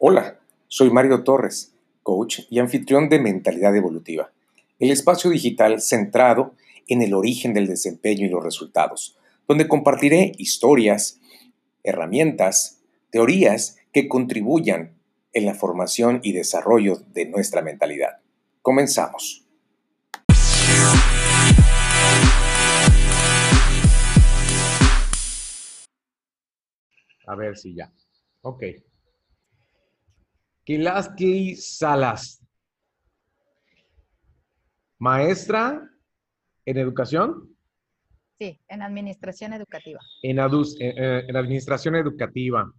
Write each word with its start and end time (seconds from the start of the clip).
Hola, 0.00 0.38
soy 0.68 0.90
Mario 0.90 1.24
Torres, 1.24 1.74
coach 2.04 2.42
y 2.50 2.60
anfitrión 2.60 3.08
de 3.08 3.18
Mentalidad 3.18 3.74
Evolutiva, 3.74 4.30
el 4.78 4.92
espacio 4.92 5.28
digital 5.28 5.80
centrado 5.80 6.54
en 6.86 7.02
el 7.02 7.14
origen 7.14 7.52
del 7.52 7.66
desempeño 7.66 8.24
y 8.24 8.28
los 8.28 8.44
resultados, 8.44 9.18
donde 9.48 9.66
compartiré 9.66 10.30
historias, 10.38 11.20
herramientas, 11.82 12.80
teorías 13.10 13.78
que 13.92 14.06
contribuyan 14.06 14.94
en 15.32 15.46
la 15.46 15.54
formación 15.54 16.20
y 16.22 16.30
desarrollo 16.30 17.02
de 17.12 17.26
nuestra 17.26 17.60
mentalidad. 17.60 18.20
Comenzamos. 18.62 19.44
A 27.26 27.34
ver 27.34 27.56
si 27.56 27.74
ya. 27.74 27.92
Ok. 28.42 28.62
Kilaski 30.68 31.56
Salas. 31.56 32.44
Maestra 34.98 35.90
en 36.66 36.76
educación. 36.76 37.56
Sí, 38.38 38.60
en 38.68 38.82
administración 38.82 39.54
educativa. 39.54 39.98
En, 40.22 40.38
administración 40.38 41.96
educativa. 41.96 42.70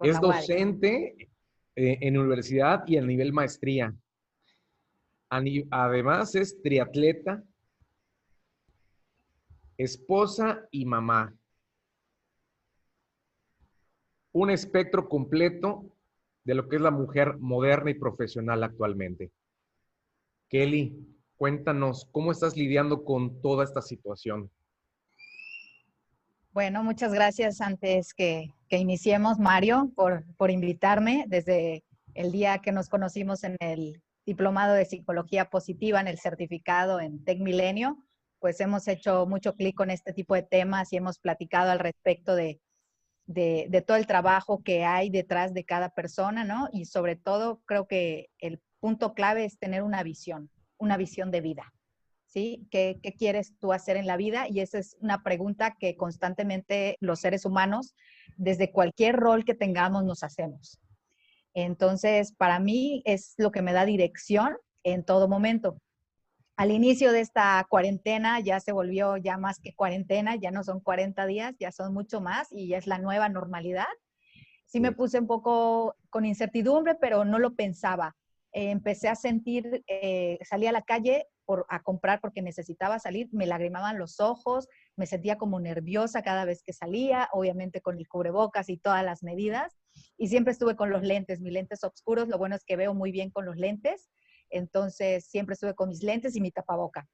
es 0.00 0.20
docente 0.20 1.30
eh, 1.74 1.98
en 2.02 2.18
universidad 2.18 2.82
y 2.86 2.98
a 2.98 3.00
nivel 3.00 3.32
maestría. 3.32 3.96
Además 5.30 6.34
es 6.34 6.60
triatleta, 6.60 7.42
esposa 9.78 10.68
y 10.70 10.84
mamá. 10.84 11.34
Un 14.32 14.50
espectro 14.50 15.08
completo 15.08 15.95
de 16.46 16.54
lo 16.54 16.68
que 16.68 16.76
es 16.76 16.82
la 16.82 16.92
mujer 16.92 17.38
moderna 17.38 17.90
y 17.90 17.94
profesional 17.94 18.62
actualmente. 18.62 19.32
Kelly, 20.48 20.96
cuéntanos, 21.36 22.08
¿cómo 22.12 22.30
estás 22.30 22.56
lidiando 22.56 23.04
con 23.04 23.42
toda 23.42 23.64
esta 23.64 23.82
situación? 23.82 24.48
Bueno, 26.52 26.84
muchas 26.84 27.12
gracias 27.12 27.60
antes 27.60 28.14
que, 28.14 28.54
iniciemos, 28.70 29.40
Mario, 29.40 29.90
por, 29.96 30.24
por 30.36 30.52
invitarme 30.52 31.24
desde 31.26 31.82
el 32.14 32.30
día 32.30 32.58
que 32.60 32.70
nos 32.70 32.88
conocimos 32.88 33.42
en 33.42 33.56
el 33.58 34.00
diplomado 34.24 34.74
de 34.74 34.84
psicología 34.84 35.50
positiva, 35.50 36.00
en 36.00 36.06
el 36.06 36.18
certificado 36.18 37.00
en 37.00 37.24
Tech 37.24 37.40
Milenio, 37.40 37.98
pues 38.38 38.60
hemos 38.60 38.86
hecho 38.86 39.26
mucho 39.26 39.54
clic 39.54 39.74
con 39.74 39.90
este 39.90 40.12
tipo 40.12 40.36
de 40.36 40.44
temas 40.44 40.92
y 40.92 40.96
hemos 40.96 41.18
platicado 41.18 41.72
al 41.72 41.80
respecto 41.80 42.36
de 42.36 42.60
de, 43.26 43.84
todo 43.86 43.96
el 43.96 44.06
trabajo 44.06 44.62
que 44.62 44.84
hay 44.84 45.10
detrás 45.10 45.52
de 45.54 45.64
cada 45.64 45.90
persona, 45.90 46.44
¿no? 46.44 46.68
Y 46.72 46.86
sobre 46.86 47.16
todo, 47.16 47.60
creo 47.64 47.86
que 47.86 48.30
el 48.38 48.60
punto 48.80 49.14
clave 49.14 49.44
es 49.44 49.58
tener 49.58 49.82
una 49.82 50.02
visión, 50.02 50.50
una 50.78 50.96
visión 50.96 51.30
de 51.30 51.40
vida, 51.40 51.72
¿sí? 52.26 52.66
¿Qué, 52.70 53.00
¿Qué, 53.02 53.14
quieres 53.14 53.54
tú 53.58 53.72
hacer 53.72 53.96
en 53.96 54.06
la 54.06 54.16
vida? 54.16 54.46
Y 54.48 54.60
esa 54.60 54.78
es 54.78 54.96
una 55.00 55.22
pregunta 55.22 55.76
que 55.78 55.96
constantemente 55.96 56.96
los 57.00 57.20
seres 57.20 57.44
humanos, 57.44 57.94
desde 58.36 58.70
cualquier 58.70 59.16
rol 59.16 59.44
que 59.44 59.54
tengamos, 59.54 60.04
nos 60.04 60.22
hacemos. 60.22 60.78
Entonces, 61.54 62.32
para 62.32 62.60
mí 62.60 63.02
es 63.06 63.34
lo 63.38 63.50
que 63.50 63.62
me 63.62 63.72
da 63.72 63.86
dirección 63.86 64.56
en 64.84 65.04
todo 65.04 65.26
momento 65.26 65.78
al 66.56 66.70
inicio 66.70 67.12
de 67.12 67.20
esta 67.20 67.66
cuarentena 67.68 68.40
ya 68.40 68.60
se 68.60 68.72
volvió 68.72 69.18
ya 69.18 69.36
más 69.36 69.60
que 69.60 69.74
cuarentena, 69.74 70.36
ya 70.36 70.50
no 70.50 70.64
son 70.64 70.80
40 70.80 71.26
días, 71.26 71.54
ya 71.60 71.70
son 71.70 71.92
mucho 71.92 72.20
más 72.22 72.48
y 72.50 72.68
ya 72.68 72.78
es 72.78 72.86
la 72.86 72.98
nueva 72.98 73.28
normalidad. 73.28 73.86
Sí 74.64 74.80
me 74.80 74.92
puse 74.92 75.20
un 75.20 75.26
poco 75.26 75.96
con 76.08 76.24
incertidumbre, 76.24 76.94
pero 76.94 77.24
no 77.24 77.38
lo 77.38 77.54
pensaba. 77.54 78.16
Eh, 78.52 78.70
empecé 78.70 79.08
a 79.08 79.14
sentir, 79.16 79.84
eh, 79.86 80.38
salí 80.48 80.66
a 80.66 80.72
la 80.72 80.80
calle 80.80 81.26
por, 81.44 81.66
a 81.68 81.82
comprar 81.82 82.20
porque 82.22 82.40
necesitaba 82.40 82.98
salir, 82.98 83.28
me 83.32 83.46
lagrimaban 83.46 83.98
los 83.98 84.18
ojos, 84.18 84.66
me 84.96 85.06
sentía 85.06 85.36
como 85.36 85.60
nerviosa 85.60 86.22
cada 86.22 86.46
vez 86.46 86.62
que 86.62 86.72
salía, 86.72 87.28
obviamente 87.32 87.82
con 87.82 87.98
el 87.98 88.08
cubrebocas 88.08 88.70
y 88.70 88.78
todas 88.78 89.04
las 89.04 89.22
medidas. 89.22 89.76
Y 90.16 90.28
siempre 90.28 90.52
estuve 90.52 90.74
con 90.74 90.88
los 90.88 91.02
lentes, 91.02 91.40
mis 91.40 91.52
lentes 91.52 91.84
oscuros, 91.84 92.28
lo 92.28 92.38
bueno 92.38 92.56
es 92.56 92.64
que 92.64 92.76
veo 92.76 92.94
muy 92.94 93.12
bien 93.12 93.30
con 93.30 93.44
los 93.44 93.56
lentes 93.56 94.08
entonces 94.50 95.26
siempre 95.26 95.54
estuve 95.54 95.74
con 95.74 95.88
mis 95.88 96.02
lentes 96.02 96.36
y 96.36 96.40
mi 96.40 96.50
tapaboca. 96.50 97.06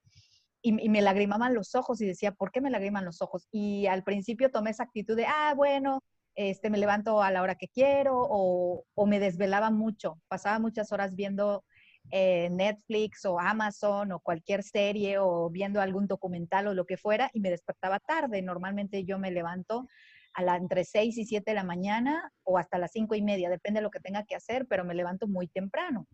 Y, 0.65 0.73
me 0.73 1.03
lagrimaban 1.03 1.55
los 1.55 1.75
ojos 1.75 2.01
y 2.01 2.07
decía, 2.07 2.33
¿por 2.33 2.53
qué 2.53 2.61
me 2.61 2.71
lagriman 2.71 3.05
los 3.05 3.21
ojos? 3.21 3.49
Y 3.51 3.87
al 3.87 4.05
principio 4.05 4.51
tomé 4.51 4.71
esa 4.71 4.85
actitud 4.85 5.17
de, 5.17 5.27
ah, 5.27 5.55
bueno, 5.57 6.05
este, 6.37 6.71
me 6.71 6.79
levanto 6.79 7.21
a 7.21 7.33
la 7.33 7.43
hora 7.43 7.57
que 7.57 7.69
quiero 7.69 8.15
o, 8.17 9.07
me 9.07 9.19
desvelaba 9.19 9.71
mucho. 9.71 10.21
Pasaba 10.29 10.61
muchas 10.61 10.93
horas 10.93 11.17
viendo 11.17 11.65
eh, 12.11 12.49
Netflix 12.51 13.25
o 13.25 13.41
Amazon 13.41 14.13
o 14.13 14.21
cualquier 14.21 14.63
serie 14.63 15.19
o 15.19 15.51
viendo 15.51 15.81
algún 15.81 16.07
documental 16.07 16.69
o 16.69 16.75
lo 16.75 16.87
que 16.87 16.97
fuera 16.97 17.29
y 17.35 17.41
me 17.41 17.51
despertaba 17.51 17.99
tarde. 17.99 18.41
Normalmente 18.41 19.05
yo 19.05 19.19
me 19.19 19.33
levanto 19.33 19.89
a 20.35 20.43
la, 20.43 20.57
entre 20.57 20.85
6 20.85 21.19
y 21.19 21.25
7 21.25 21.51
de 21.51 21.55
la 21.55 21.65
mañana 21.65 22.33
o 22.45 22.59
hasta 22.59 22.79
las 22.79 22.93
5 22.93 23.15
y 23.15 23.23
media, 23.23 23.51
depende 23.51 23.81
de 23.81 23.83
lo 23.83 23.91
que 23.91 24.01
tenga 24.01 24.25
que 24.25 24.35
hacer, 24.35 24.67
pero 24.67 24.85
me 24.85 24.95
levanto 24.95 25.27
muy 25.27 25.49
temprano. 25.49 26.07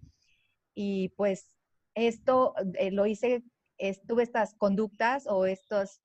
Y 0.74 1.10
pues 1.10 1.56
esto 1.94 2.54
eh, 2.74 2.90
lo 2.90 3.06
hice, 3.06 3.42
tuve 4.06 4.22
estas 4.22 4.54
conductas 4.54 5.26
o 5.26 5.46
estos 5.46 6.00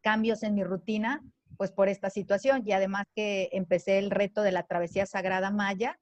cambios 0.00 0.42
en 0.42 0.54
mi 0.54 0.64
rutina, 0.64 1.22
pues 1.56 1.72
por 1.72 1.88
esta 1.88 2.10
situación. 2.10 2.62
Y 2.64 2.72
además 2.72 3.06
que 3.14 3.48
empecé 3.52 3.98
el 3.98 4.10
reto 4.10 4.42
de 4.42 4.52
la 4.52 4.64
travesía 4.64 5.06
sagrada 5.06 5.50
maya 5.50 5.98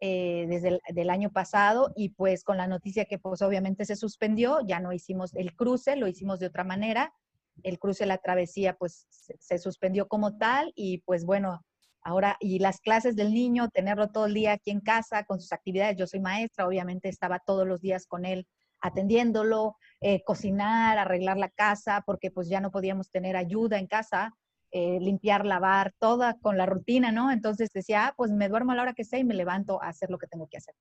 eh, 0.00 0.46
desde 0.48 0.80
el 1.00 1.10
año 1.10 1.30
pasado 1.30 1.92
y 1.94 2.10
pues 2.10 2.44
con 2.44 2.56
la 2.56 2.66
noticia 2.66 3.04
que 3.04 3.18
pues 3.18 3.40
obviamente 3.42 3.84
se 3.84 3.96
suspendió, 3.96 4.60
ya 4.66 4.80
no 4.80 4.92
hicimos 4.92 5.34
el 5.34 5.54
cruce, 5.54 5.96
lo 5.96 6.08
hicimos 6.08 6.40
de 6.40 6.46
otra 6.46 6.64
manera. 6.64 7.14
El 7.62 7.78
cruce, 7.78 8.04
la 8.04 8.18
travesía, 8.18 8.74
pues 8.76 9.06
se 9.10 9.58
suspendió 9.58 10.08
como 10.08 10.36
tal 10.36 10.72
y 10.74 10.98
pues 11.06 11.24
bueno, 11.24 11.64
Ahora, 12.04 12.36
y 12.38 12.58
las 12.58 12.80
clases 12.80 13.16
del 13.16 13.32
niño, 13.32 13.70
tenerlo 13.70 14.10
todo 14.10 14.26
el 14.26 14.34
día 14.34 14.52
aquí 14.52 14.70
en 14.70 14.80
casa 14.80 15.24
con 15.24 15.40
sus 15.40 15.52
actividades. 15.52 15.96
Yo 15.96 16.06
soy 16.06 16.20
maestra, 16.20 16.66
obviamente 16.68 17.08
estaba 17.08 17.38
todos 17.38 17.66
los 17.66 17.80
días 17.80 18.06
con 18.06 18.26
él 18.26 18.46
atendiéndolo, 18.82 19.76
eh, 20.02 20.22
cocinar, 20.22 20.98
arreglar 20.98 21.38
la 21.38 21.48
casa, 21.48 22.02
porque 22.04 22.30
pues 22.30 22.50
ya 22.50 22.60
no 22.60 22.70
podíamos 22.70 23.10
tener 23.10 23.34
ayuda 23.34 23.78
en 23.78 23.86
casa, 23.86 24.34
eh, 24.70 24.98
limpiar, 25.00 25.46
lavar, 25.46 25.94
toda 25.98 26.34
con 26.34 26.58
la 26.58 26.66
rutina, 26.66 27.10
¿no? 27.10 27.30
Entonces 27.30 27.70
decía, 27.72 28.08
ah, 28.08 28.14
pues 28.14 28.30
me 28.30 28.50
duermo 28.50 28.72
a 28.72 28.74
la 28.74 28.82
hora 28.82 28.92
que 28.92 29.04
sea 29.04 29.18
y 29.18 29.24
me 29.24 29.32
levanto 29.32 29.82
a 29.82 29.88
hacer 29.88 30.10
lo 30.10 30.18
que 30.18 30.26
tengo 30.26 30.46
que 30.48 30.58
hacer. 30.58 30.74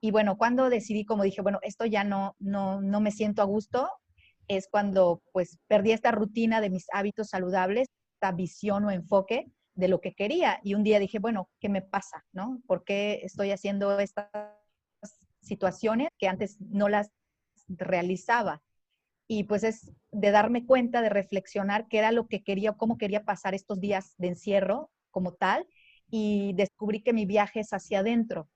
Y 0.00 0.12
bueno, 0.12 0.38
cuando 0.38 0.70
decidí, 0.70 1.04
como 1.04 1.24
dije, 1.24 1.42
bueno, 1.42 1.58
esto 1.62 1.84
ya 1.84 2.04
no, 2.04 2.36
no, 2.38 2.80
no 2.80 3.00
me 3.00 3.10
siento 3.10 3.42
a 3.42 3.46
gusto, 3.46 3.90
es 4.46 4.68
cuando 4.70 5.20
pues 5.32 5.58
perdí 5.66 5.90
esta 5.90 6.12
rutina 6.12 6.60
de 6.60 6.70
mis 6.70 6.86
hábitos 6.92 7.30
saludables, 7.30 7.88
esta 8.14 8.30
visión 8.30 8.84
o 8.84 8.92
enfoque 8.92 9.50
de 9.78 9.86
lo 9.86 10.00
que 10.00 10.12
quería. 10.12 10.60
Y 10.64 10.74
un 10.74 10.82
día 10.82 10.98
dije, 10.98 11.20
bueno, 11.20 11.48
¿qué 11.60 11.68
me 11.68 11.82
pasa? 11.82 12.26
¿No? 12.32 12.60
¿Por 12.66 12.82
qué 12.82 13.20
estoy 13.22 13.52
haciendo 13.52 13.98
estas 14.00 14.28
situaciones 15.40 16.08
que 16.18 16.26
antes 16.26 16.60
no 16.60 16.88
las 16.88 17.12
realizaba? 17.68 18.60
Y 19.28 19.44
pues 19.44 19.62
es 19.62 19.92
de 20.10 20.32
darme 20.32 20.66
cuenta, 20.66 21.00
de 21.00 21.10
reflexionar 21.10 21.86
qué 21.86 21.98
era 21.98 22.10
lo 22.10 22.26
que 22.26 22.42
quería, 22.42 22.72
cómo 22.72 22.98
quería 22.98 23.24
pasar 23.24 23.54
estos 23.54 23.78
días 23.78 24.14
de 24.18 24.28
encierro 24.28 24.90
como 25.12 25.34
tal. 25.34 25.68
Y 26.10 26.54
descubrí 26.54 27.00
que 27.00 27.12
mi 27.12 27.24
viaje 27.24 27.60
es 27.60 27.72
hacia 27.72 28.00
adentro. 28.00 28.48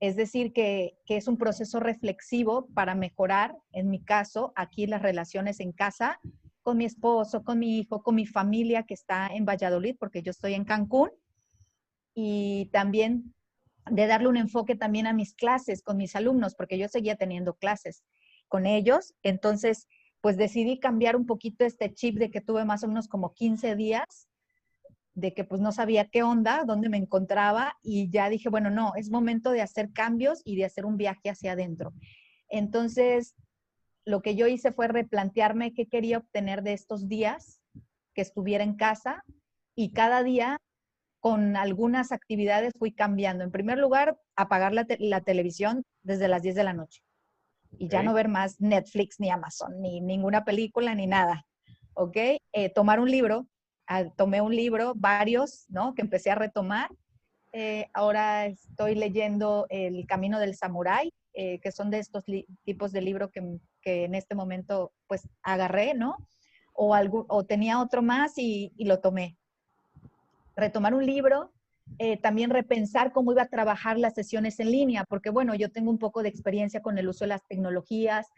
Es 0.00 0.16
decir, 0.16 0.52
que, 0.52 0.98
que 1.06 1.16
es 1.16 1.28
un 1.28 1.36
proceso 1.38 1.78
reflexivo 1.78 2.66
para 2.74 2.96
mejorar, 2.96 3.56
en 3.70 3.90
mi 3.90 4.02
caso, 4.02 4.52
aquí 4.56 4.88
las 4.88 5.02
relaciones 5.02 5.60
en 5.60 5.70
casa, 5.70 6.18
con 6.62 6.78
mi 6.78 6.84
esposo, 6.84 7.42
con 7.42 7.58
mi 7.58 7.78
hijo, 7.78 8.02
con 8.02 8.14
mi 8.14 8.26
familia 8.26 8.84
que 8.84 8.94
está 8.94 9.28
en 9.28 9.44
Valladolid, 9.44 9.96
porque 9.98 10.22
yo 10.22 10.30
estoy 10.30 10.54
en 10.54 10.64
Cancún, 10.64 11.10
y 12.14 12.66
también 12.72 13.34
de 13.90 14.06
darle 14.06 14.28
un 14.28 14.36
enfoque 14.36 14.76
también 14.76 15.06
a 15.06 15.12
mis 15.12 15.34
clases 15.34 15.82
con 15.82 15.96
mis 15.96 16.14
alumnos, 16.14 16.54
porque 16.54 16.78
yo 16.78 16.88
seguía 16.88 17.16
teniendo 17.16 17.54
clases 17.54 18.04
con 18.48 18.66
ellos. 18.66 19.14
Entonces, 19.22 19.88
pues 20.20 20.36
decidí 20.36 20.78
cambiar 20.78 21.16
un 21.16 21.26
poquito 21.26 21.64
este 21.64 21.92
chip 21.92 22.18
de 22.18 22.30
que 22.30 22.40
tuve 22.40 22.64
más 22.64 22.84
o 22.84 22.88
menos 22.88 23.08
como 23.08 23.34
15 23.34 23.74
días, 23.74 24.28
de 25.14 25.34
que 25.34 25.44
pues 25.44 25.60
no 25.60 25.72
sabía 25.72 26.08
qué 26.08 26.22
onda, 26.22 26.64
dónde 26.64 26.88
me 26.88 26.96
encontraba, 26.96 27.76
y 27.82 28.08
ya 28.10 28.28
dije, 28.28 28.48
bueno, 28.48 28.70
no, 28.70 28.92
es 28.96 29.10
momento 29.10 29.50
de 29.50 29.62
hacer 29.62 29.92
cambios 29.92 30.40
y 30.44 30.56
de 30.56 30.64
hacer 30.64 30.86
un 30.86 30.96
viaje 30.96 31.28
hacia 31.28 31.52
adentro. 31.52 31.92
Entonces, 32.48 33.34
lo 34.04 34.22
que 34.22 34.34
yo 34.34 34.46
hice 34.46 34.72
fue 34.72 34.88
replantearme 34.88 35.74
qué 35.74 35.86
quería 35.86 36.18
obtener 36.18 36.62
de 36.62 36.72
estos 36.72 37.08
días 37.08 37.60
que 38.14 38.22
estuviera 38.22 38.64
en 38.64 38.76
casa 38.76 39.24
y 39.74 39.92
cada 39.92 40.22
día 40.22 40.58
con 41.20 41.56
algunas 41.56 42.10
actividades 42.10 42.72
fui 42.78 42.92
cambiando. 42.92 43.44
En 43.44 43.52
primer 43.52 43.78
lugar, 43.78 44.18
apagar 44.34 44.72
la, 44.72 45.20
televisión 45.20 45.84
desde 46.02 46.28
las 46.28 46.42
10 46.42 46.56
de 46.56 46.64
la 46.64 46.72
noche 46.72 47.02
y 47.78 47.88
ya 47.88 48.02
no 48.02 48.12
ver 48.12 48.28
más 48.28 48.60
Netflix 48.60 49.18
ni 49.18 49.30
Amazon, 49.30 49.80
ni 49.80 50.00
ninguna 50.00 50.44
película, 50.44 50.94
ni 50.94 51.06
nada. 51.06 51.46
¿Ok? 51.94 52.16
Eh, 52.52 52.70
tomar 52.74 53.00
un 53.00 53.10
libro, 53.10 53.46
ah, 53.86 54.04
tomé 54.16 54.40
un 54.40 54.54
libro, 54.54 54.94
varios, 54.96 55.66
¿no? 55.68 55.94
Que 55.94 56.02
empecé 56.02 56.30
a 56.30 56.34
retomar 56.34 56.90
Eh, 57.54 57.86
ahora 57.92 58.46
estoy 58.46 58.94
leyendo 58.94 59.66
El 59.68 60.06
Camino 60.06 60.38
del 60.40 60.54
Samurái, 60.54 61.12
eh, 61.34 61.60
que 61.60 61.70
son 61.70 61.90
de 61.90 61.98
estos 61.98 62.24
tipos 62.64 62.92
de 62.92 63.02
libro 63.02 63.30
que, 63.30 63.42
que, 63.82 64.04
en 64.04 64.14
este 64.14 64.34
momento 64.34 64.92
pues 65.06 65.28
agarré, 65.42 65.94
¿no? 65.94 66.16
O, 66.72 66.94
algo, 66.94 67.26
o 67.28 67.44
tenía 67.44 67.80
otro 67.80 68.02
más 68.02 68.38
y, 68.38 68.72
y 68.76 68.86
lo 68.86 69.00
tomé. 69.00 69.36
Retomar 70.56 70.94
un 70.94 71.04
libro 71.04 71.52
eh, 71.98 72.16
también 72.16 72.50
repensar 72.50 73.12
cómo 73.12 73.32
iba 73.32 73.42
a 73.42 73.48
trabajar 73.48 73.98
las 73.98 74.14
sesiones 74.14 74.58
en 74.60 74.70
línea, 74.70 75.04
porque 75.04 75.30
bueno, 75.30 75.54
yo 75.54 75.70
tengo 75.70 75.90
un 75.90 75.98
poco 75.98 76.22
de 76.22 76.28
experiencia 76.28 76.80
con 76.80 76.96
el 76.96 77.08
uso 77.08 77.24
de 77.24 77.28
las 77.28 77.46
tecnologías 77.46 78.28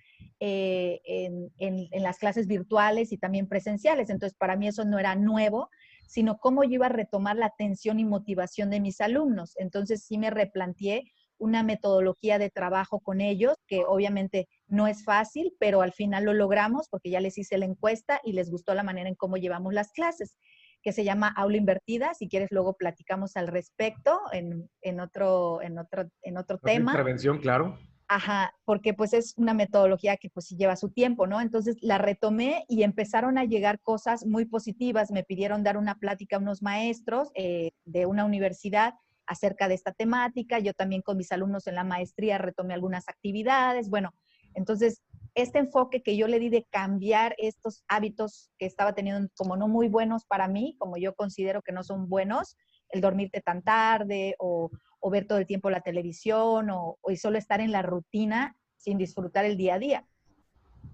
eh, 0.40 1.00
en, 1.04 1.50
en, 1.58 2.02
las 2.02 2.18
clases 2.18 2.46
virtuales 2.46 3.12
y 3.12 3.18
también 3.18 3.46
presenciales, 3.46 4.10
entonces 4.10 4.36
para 4.36 4.56
mí 4.56 4.68
eso 4.68 4.84
no 4.84 4.98
era 4.98 5.14
nuevo, 5.14 5.70
sino 6.06 6.38
cómo 6.38 6.64
yo 6.64 6.74
iba 6.74 6.86
a 6.86 6.90
retomar 6.90 7.36
la 7.36 7.46
atención 7.46 8.00
y 8.00 8.04
motivación 8.04 8.70
de 8.70 8.80
mis 8.80 9.00
alumnos. 9.00 9.54
Entonces 9.56 10.04
sí 10.04 10.18
me 10.18 10.30
replanteé 10.30 11.04
una 11.38 11.62
metodología 11.62 12.38
de 12.38 12.50
trabajo 12.50 13.00
con 13.00 13.20
ellos, 13.20 13.56
que 13.66 13.84
obviamente 13.86 14.48
no 14.66 14.86
es 14.86 15.04
fácil, 15.04 15.54
pero 15.58 15.82
al 15.82 15.92
final 15.92 16.24
lo 16.24 16.32
logramos 16.32 16.88
porque 16.88 17.10
ya 17.10 17.20
les 17.20 17.38
hice 17.38 17.58
la 17.58 17.66
encuesta 17.66 18.20
y 18.24 18.32
les 18.32 18.50
gustó 18.50 18.74
la 18.74 18.82
manera 18.82 19.08
en 19.08 19.14
cómo 19.14 19.36
llevamos 19.36 19.74
las 19.74 19.92
clases 19.92 20.36
que 20.82 20.92
se 20.92 21.02
llama 21.02 21.32
Aula 21.34 21.56
Invertida. 21.56 22.12
Si 22.14 22.28
quieres, 22.28 22.50
luego 22.52 22.74
platicamos 22.74 23.36
al 23.36 23.48
respecto 23.48 24.20
en, 24.32 24.70
en 24.82 25.00
otro, 25.00 25.62
en 25.62 25.78
otro, 25.78 26.04
en 26.22 26.36
otro 26.36 26.58
tema. 26.58 26.92
Intervención, 26.92 27.38
claro. 27.38 27.78
Ajá, 28.06 28.52
porque 28.66 28.92
pues 28.92 29.14
es 29.14 29.32
una 29.38 29.54
metodología 29.54 30.18
que 30.18 30.28
pues 30.28 30.50
lleva 30.50 30.76
su 30.76 30.90
tiempo, 30.90 31.26
¿no? 31.26 31.40
Entonces 31.40 31.78
la 31.80 31.96
retomé 31.96 32.66
y 32.68 32.82
empezaron 32.82 33.38
a 33.38 33.44
llegar 33.44 33.80
cosas 33.80 34.26
muy 34.26 34.44
positivas. 34.44 35.10
Me 35.10 35.24
pidieron 35.24 35.62
dar 35.64 35.78
una 35.78 35.98
plática 35.98 36.36
a 36.36 36.38
unos 36.38 36.60
maestros 36.62 37.30
eh, 37.34 37.72
de 37.86 38.04
una 38.04 38.26
universidad 38.26 38.94
acerca 39.26 39.68
de 39.68 39.74
esta 39.74 39.92
temática. 39.92 40.58
Yo 40.58 40.72
también 40.74 41.02
con 41.02 41.16
mis 41.16 41.32
alumnos 41.32 41.66
en 41.66 41.74
la 41.74 41.84
maestría 41.84 42.38
retomé 42.38 42.74
algunas 42.74 43.08
actividades. 43.08 43.88
Bueno, 43.90 44.14
entonces 44.54 45.02
este 45.34 45.58
enfoque 45.58 46.02
que 46.02 46.16
yo 46.16 46.28
le 46.28 46.38
di 46.38 46.48
de 46.48 46.64
cambiar 46.70 47.34
estos 47.38 47.82
hábitos 47.88 48.50
que 48.58 48.66
estaba 48.66 48.94
teniendo 48.94 49.28
como 49.36 49.56
no 49.56 49.66
muy 49.66 49.88
buenos 49.88 50.24
para 50.26 50.46
mí, 50.46 50.76
como 50.78 50.96
yo 50.96 51.14
considero 51.14 51.62
que 51.62 51.72
no 51.72 51.82
son 51.82 52.08
buenos, 52.08 52.56
el 52.90 53.00
dormirte 53.00 53.40
tan 53.40 53.62
tarde 53.62 54.36
o, 54.38 54.70
ver 55.10 55.26
todo 55.26 55.38
el 55.38 55.46
tiempo 55.46 55.68
la 55.68 55.82
televisión 55.82 56.70
o, 56.70 56.98
solo 57.16 57.36
estar 57.36 57.60
en 57.60 57.72
la 57.72 57.82
rutina 57.82 58.56
sin 58.76 58.96
disfrutar 58.96 59.44
el 59.44 59.56
día 59.56 59.74
a 59.74 59.78
día. 59.78 60.06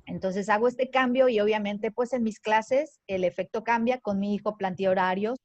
Entonces 0.06 0.48
hago 0.48 0.66
este 0.66 0.90
cambio 0.90 1.28
y 1.28 1.38
obviamente 1.38 1.92
pues 1.92 2.12
en 2.12 2.22
mis 2.22 2.40
clases 2.40 3.00
el 3.06 3.24
efecto 3.24 3.62
cambia. 3.62 4.00
Con 4.00 4.18
mi 4.18 4.34
hijo 4.34 4.56
planteé 4.56 4.88
horarios 4.88 5.38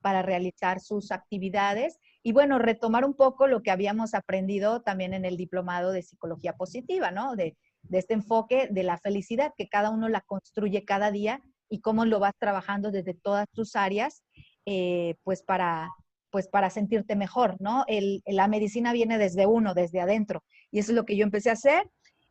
para 0.00 0.22
realizar 0.22 0.80
sus 0.80 1.12
actividades 1.12 1.98
y 2.22 2.32
bueno, 2.32 2.58
retomar 2.58 3.04
un 3.04 3.14
poco 3.14 3.46
lo 3.46 3.62
que 3.62 3.70
habíamos 3.70 4.14
aprendido 4.14 4.82
también 4.82 5.14
en 5.14 5.24
el 5.24 5.36
diplomado 5.36 5.92
de 5.92 6.02
psicología 6.02 6.54
positiva, 6.54 7.10
¿no? 7.10 7.36
De 7.36 7.56
de 7.82 7.98
este 7.98 8.14
enfoque 8.14 8.68
de 8.70 8.82
la 8.82 8.98
felicidad, 8.98 9.52
que 9.56 9.68
cada 9.68 9.90
uno 9.90 10.08
la 10.08 10.20
construye 10.20 10.84
cada 10.84 11.10
día 11.10 11.42
y 11.68 11.80
cómo 11.80 12.04
lo 12.04 12.18
vas 12.18 12.34
trabajando 12.38 12.90
desde 12.90 13.14
todas 13.14 13.46
tus 13.52 13.76
áreas, 13.76 14.22
eh, 14.66 15.16
pues, 15.24 15.42
para, 15.42 15.90
pues 16.30 16.48
para 16.48 16.70
sentirte 16.70 17.16
mejor, 17.16 17.56
¿no? 17.60 17.84
la 18.26 18.48
medicina 18.48 18.92
viene 18.92 19.18
desde 19.18 19.46
uno, 19.46 19.74
desde 19.74 20.00
adentro, 20.00 20.44
y 20.70 20.78
eso 20.78 20.92
es 20.92 20.96
lo 20.96 21.04
que 21.04 21.16
yo 21.16 21.24
empecé 21.24 21.50
a 21.50 21.54
hacer. 21.54 21.90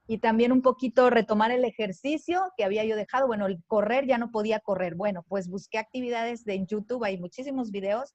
Y 0.10 0.20
también 0.20 0.54
un 0.54 0.62
poquito 0.62 1.10
retomar 1.10 1.52
el 1.52 1.66
ejercicio 1.66 2.42
que 2.56 2.64
había 2.64 2.86
yo 2.86 2.96
dejado. 2.96 3.28
Bueno, 3.28 3.46
el 3.46 3.62
correr 3.66 4.08
ya 4.08 4.18
no 4.18 4.32
podía 4.32 4.62
correr. 4.62 4.96
Bueno, 4.96 5.26
pues 5.28 5.50
busqué 5.50 5.80
actividades 5.80 6.46
de, 6.46 6.54
en 6.54 6.66
YouTube, 6.66 7.04
hay 7.04 7.18
muchísimos 7.18 7.72
videos 7.72 8.14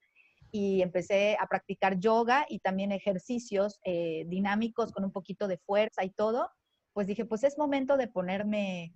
y 0.52 0.82
empecé 0.82 1.36
a 1.40 1.46
practicar 1.46 1.98
yoga 1.98 2.46
y 2.48 2.60
también 2.60 2.92
ejercicios 2.92 3.80
eh, 3.84 4.24
dinámicos 4.28 4.92
con 4.92 5.04
un 5.04 5.10
poquito 5.10 5.48
de 5.48 5.58
fuerza 5.58 6.04
y 6.04 6.10
todo 6.10 6.48
pues 6.92 7.06
dije, 7.06 7.24
pues 7.24 7.44
es 7.44 7.58
momento 7.58 7.96
de 7.96 8.08
ponerme 8.08 8.94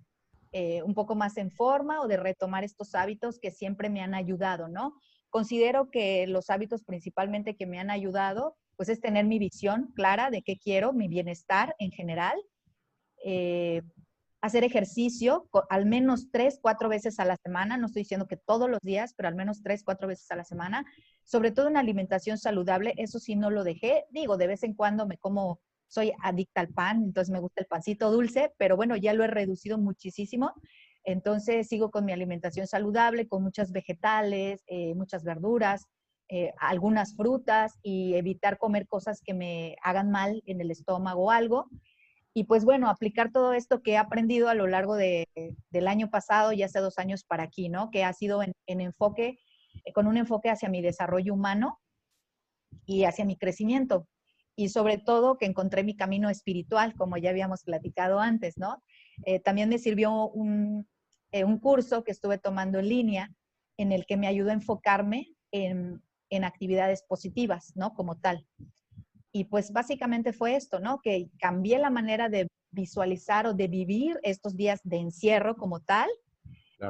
eh, 0.51 0.81
un 0.83 0.93
poco 0.93 1.15
más 1.15 1.37
en 1.37 1.51
forma 1.51 2.01
o 2.01 2.07
de 2.07 2.17
retomar 2.17 2.63
estos 2.63 2.95
hábitos 2.95 3.39
que 3.39 3.51
siempre 3.51 3.89
me 3.89 4.01
han 4.01 4.13
ayudado, 4.13 4.67
¿no? 4.67 4.95
Considero 5.29 5.89
que 5.89 6.25
los 6.27 6.49
hábitos 6.49 6.83
principalmente 6.83 7.55
que 7.55 7.65
me 7.65 7.79
han 7.79 7.89
ayudado, 7.89 8.55
pues 8.75 8.89
es 8.89 9.01
tener 9.01 9.25
mi 9.25 9.39
visión 9.39 9.91
clara 9.95 10.29
de 10.29 10.41
qué 10.41 10.57
quiero, 10.57 10.93
mi 10.93 11.07
bienestar 11.07 11.75
en 11.79 11.91
general, 11.91 12.37
eh, 13.25 13.81
hacer 14.47 14.63
ejercicio 14.63 15.47
al 15.69 15.85
menos 15.85 16.29
tres, 16.31 16.59
cuatro 16.61 16.89
veces 16.89 17.19
a 17.19 17.25
la 17.25 17.37
semana, 17.37 17.77
no 17.77 17.87
estoy 17.87 18.01
diciendo 18.01 18.27
que 18.27 18.37
todos 18.37 18.69
los 18.69 18.79
días, 18.81 19.13
pero 19.15 19.29
al 19.29 19.35
menos 19.35 19.61
tres, 19.61 19.83
cuatro 19.83 20.07
veces 20.07 20.29
a 20.31 20.35
la 20.35 20.43
semana, 20.43 20.85
sobre 21.23 21.51
todo 21.51 21.67
una 21.67 21.81
alimentación 21.81 22.37
saludable, 22.37 22.93
eso 22.97 23.19
sí 23.19 23.35
no 23.35 23.49
lo 23.49 23.63
dejé, 23.63 24.05
digo, 24.09 24.37
de 24.37 24.47
vez 24.47 24.63
en 24.63 24.73
cuando 24.73 25.07
me 25.07 25.17
como 25.17 25.59
soy 25.87 26.11
adicta 26.21 26.61
al 26.61 26.69
pan, 26.69 27.03
entonces 27.03 27.31
me 27.31 27.39
gusta 27.39 27.61
el 27.61 27.67
pancito 27.67 28.11
dulce, 28.11 28.53
pero 28.57 28.75
bueno, 28.75 28.95
ya 28.97 29.13
lo 29.13 29.23
he 29.23 29.27
reducido 29.27 29.77
muchísimo. 29.77 30.53
Entonces 31.03 31.67
sigo 31.67 31.89
con 31.89 32.03
mi 32.03 32.11
alimentación 32.11 32.67
saludable, 32.67 33.27
con 33.27 33.41
muchas 33.41 33.71
vegetales, 33.71 34.63
eh, 34.67 34.93
muchas 34.95 35.23
verduras, 35.23 35.85
eh, 36.29 36.53
algunas 36.59 37.15
frutas 37.15 37.79
y 37.81 38.15
evitar 38.15 38.57
comer 38.57 38.85
cosas 38.87 39.21
que 39.23 39.33
me 39.33 39.77
hagan 39.81 40.11
mal 40.11 40.43
en 40.45 40.59
el 40.59 40.71
estómago 40.71 41.27
o 41.27 41.31
algo. 41.31 41.69
Y 42.37 42.43
pues 42.43 42.65
bueno, 42.65 42.87
aplicar 42.87 43.31
todo 43.31 43.53
esto 43.53 43.81
que 43.81 43.93
he 43.93 43.97
aprendido 43.97 44.47
a 44.47 44.53
lo 44.53 44.67
largo 44.67 44.95
de, 44.95 45.27
del 45.71 45.87
año 45.87 46.11
pasado 46.11 46.53
y 46.53 46.61
hace 46.61 46.77
dos 46.77 46.99
años 46.99 47.23
para 47.23 47.41
aquí, 47.41 47.67
¿no? 47.67 47.89
Que 47.89 48.03
ha 48.03 48.13
sido 48.13 48.43
en, 48.43 48.53
en 48.67 48.79
enfoque, 48.79 49.39
con 49.95 50.05
un 50.05 50.17
enfoque 50.17 50.51
hacia 50.51 50.69
mi 50.69 50.83
desarrollo 50.83 51.33
humano 51.33 51.79
y 52.85 53.05
hacia 53.05 53.25
mi 53.25 53.37
crecimiento 53.37 54.07
y 54.55 54.69
sobre 54.69 54.99
todo 54.99 55.39
que 55.39 55.47
encontré 55.47 55.83
mi 55.83 55.95
camino 55.95 56.29
espiritual, 56.29 56.93
como 56.93 57.17
ya 57.17 57.31
habíamos 57.31 57.63
platicado 57.63 58.19
antes, 58.19 58.55
¿no? 58.59 58.83
Eh, 59.25 59.39
también 59.39 59.69
me 59.69 59.79
sirvió 59.79 60.29
un, 60.29 60.87
eh, 61.31 61.43
un, 61.43 61.57
curso 61.57 62.03
que 62.03 62.11
estuve 62.11 62.37
tomando 62.37 62.77
en 62.77 62.89
línea 62.89 63.31
en 63.77 63.91
el 63.91 64.05
que 64.05 64.15
me 64.15 64.27
ayudó 64.27 64.51
a 64.51 64.53
enfocarme 64.53 65.33
en, 65.51 66.03
en, 66.29 66.43
actividades 66.43 67.01
positivas, 67.01 67.73
¿no? 67.75 67.95
Como 67.95 68.19
tal. 68.19 68.45
Y 69.37 69.43
pues 69.43 69.71
básicamente 69.71 70.33
fue 70.33 70.55
esto, 70.55 70.79
¿no? 70.79 70.99
Que 70.99 71.29
cambié 71.39 71.77
la 71.77 71.91
manera 71.91 72.27
de 72.27 72.47
visualizar 72.71 73.45
o 73.45 73.53
de 73.53 73.67
vivir 73.67 74.19
estos 74.23 74.55
días 74.55 74.81
de 74.83 74.97
encierro 74.97 75.55
como 75.55 75.79
tal. 75.79 76.09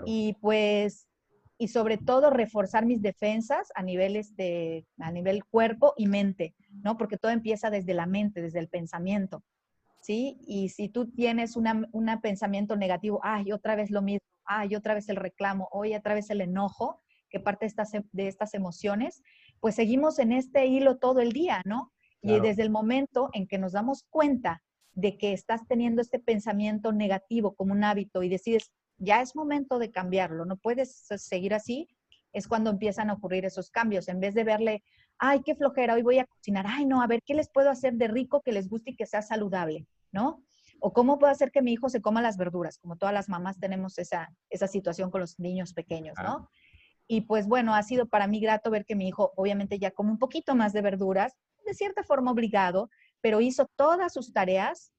Y 0.05 0.33
pues 0.39 1.09
y 1.57 1.67
sobre 1.67 1.97
todo 1.97 2.29
reforzar 2.29 2.85
mis 2.85 3.01
defensas 3.01 3.69
a 3.75 3.83
niveles 3.83 4.33
de 4.37 4.85
a 4.97 5.11
nivel 5.11 5.43
cuerpo 5.43 5.93
y 5.97 6.07
mente, 6.07 6.55
¿no? 6.69 6.97
Porque 6.97 7.17
todo 7.17 7.33
empieza 7.33 7.69
desde 7.69 7.93
la 7.93 8.05
mente, 8.05 8.41
desde 8.41 8.59
el 8.59 8.69
pensamiento, 8.69 9.43
¿sí? 9.99 10.37
Y 10.47 10.69
si 10.69 10.87
tú 10.87 11.11
tienes 11.11 11.57
un 11.57 12.19
pensamiento 12.21 12.77
negativo, 12.77 13.19
ay, 13.23 13.51
otra 13.51 13.75
vez 13.75 13.91
lo 13.91 14.01
mismo, 14.01 14.25
ay, 14.45 14.73
otra 14.73 14.93
vez 14.93 15.09
el 15.09 15.17
reclamo, 15.17 15.67
hoy 15.73 15.95
otra 15.95 16.13
vez 16.13 16.29
el 16.29 16.39
enojo, 16.39 17.01
que 17.29 17.41
parte 17.41 17.65
de 17.65 17.67
estas, 17.67 17.91
de 17.91 18.27
estas 18.29 18.53
emociones, 18.53 19.21
pues 19.59 19.75
seguimos 19.75 20.17
en 20.19 20.31
este 20.31 20.67
hilo 20.67 20.97
todo 20.97 21.19
el 21.19 21.33
día, 21.33 21.61
¿no? 21.65 21.91
Y 22.27 22.39
desde 22.41 22.63
el 22.63 22.69
momento 22.69 23.29
en 23.33 23.47
que 23.47 23.57
nos 23.57 23.71
damos 23.71 24.03
cuenta 24.09 24.61
de 24.93 25.17
que 25.17 25.31
estás 25.31 25.65
teniendo 25.67 26.01
este 26.01 26.19
pensamiento 26.19 26.91
negativo 26.91 27.55
como 27.55 27.73
un 27.73 27.83
hábito 27.83 28.23
y 28.23 28.29
decides, 28.29 28.71
ya 28.97 29.21
es 29.21 29.35
momento 29.35 29.79
de 29.79 29.91
cambiarlo, 29.91 30.45
no 30.45 30.57
puedes 30.57 31.05
seguir 31.17 31.53
así, 31.53 31.87
es 32.33 32.47
cuando 32.47 32.69
empiezan 32.69 33.09
a 33.09 33.13
ocurrir 33.13 33.45
esos 33.45 33.69
cambios. 33.69 34.07
En 34.07 34.19
vez 34.19 34.33
de 34.33 34.43
verle, 34.43 34.83
ay, 35.17 35.41
qué 35.43 35.55
flojera, 35.55 35.93
hoy 35.93 36.01
voy 36.01 36.19
a 36.19 36.25
cocinar, 36.25 36.65
ay, 36.67 36.85
no, 36.85 37.01
a 37.01 37.07
ver, 37.07 37.21
¿qué 37.23 37.33
les 37.33 37.49
puedo 37.49 37.69
hacer 37.69 37.93
de 37.93 38.07
rico 38.07 38.41
que 38.41 38.51
les 38.51 38.69
guste 38.69 38.91
y 38.91 38.95
que 38.95 39.05
sea 39.05 39.21
saludable? 39.21 39.85
¿No? 40.11 40.43
O 40.79 40.93
cómo 40.93 41.17
puedo 41.17 41.31
hacer 41.31 41.51
que 41.51 41.61
mi 41.61 41.73
hijo 41.73 41.89
se 41.89 42.01
coma 42.01 42.21
las 42.21 42.37
verduras, 42.37 42.77
como 42.77 42.97
todas 42.97 43.13
las 43.13 43.29
mamás 43.29 43.59
tenemos 43.59 43.97
esa, 43.97 44.29
esa 44.49 44.67
situación 44.67 45.09
con 45.09 45.21
los 45.21 45.39
niños 45.39 45.73
pequeños, 45.73 46.15
¿no? 46.21 46.49
Y 47.07 47.21
pues 47.21 47.47
bueno, 47.47 47.73
ha 47.73 47.83
sido 47.83 48.07
para 48.07 48.27
mí 48.27 48.39
grato 48.39 48.69
ver 48.69 48.85
que 48.85 48.95
mi 48.95 49.07
hijo 49.07 49.31
obviamente 49.37 49.79
ya 49.79 49.91
come 49.91 50.11
un 50.11 50.19
poquito 50.19 50.55
más 50.55 50.73
de 50.73 50.81
verduras, 50.81 51.37
de 51.67 51.75
cierta 51.75 52.03
forma 52.03 52.31
obligado, 52.31 52.89
pero 53.21 53.41
hizo 53.41 53.67
todas 53.75 54.13
sus 54.13 54.33
tareas 54.33 54.91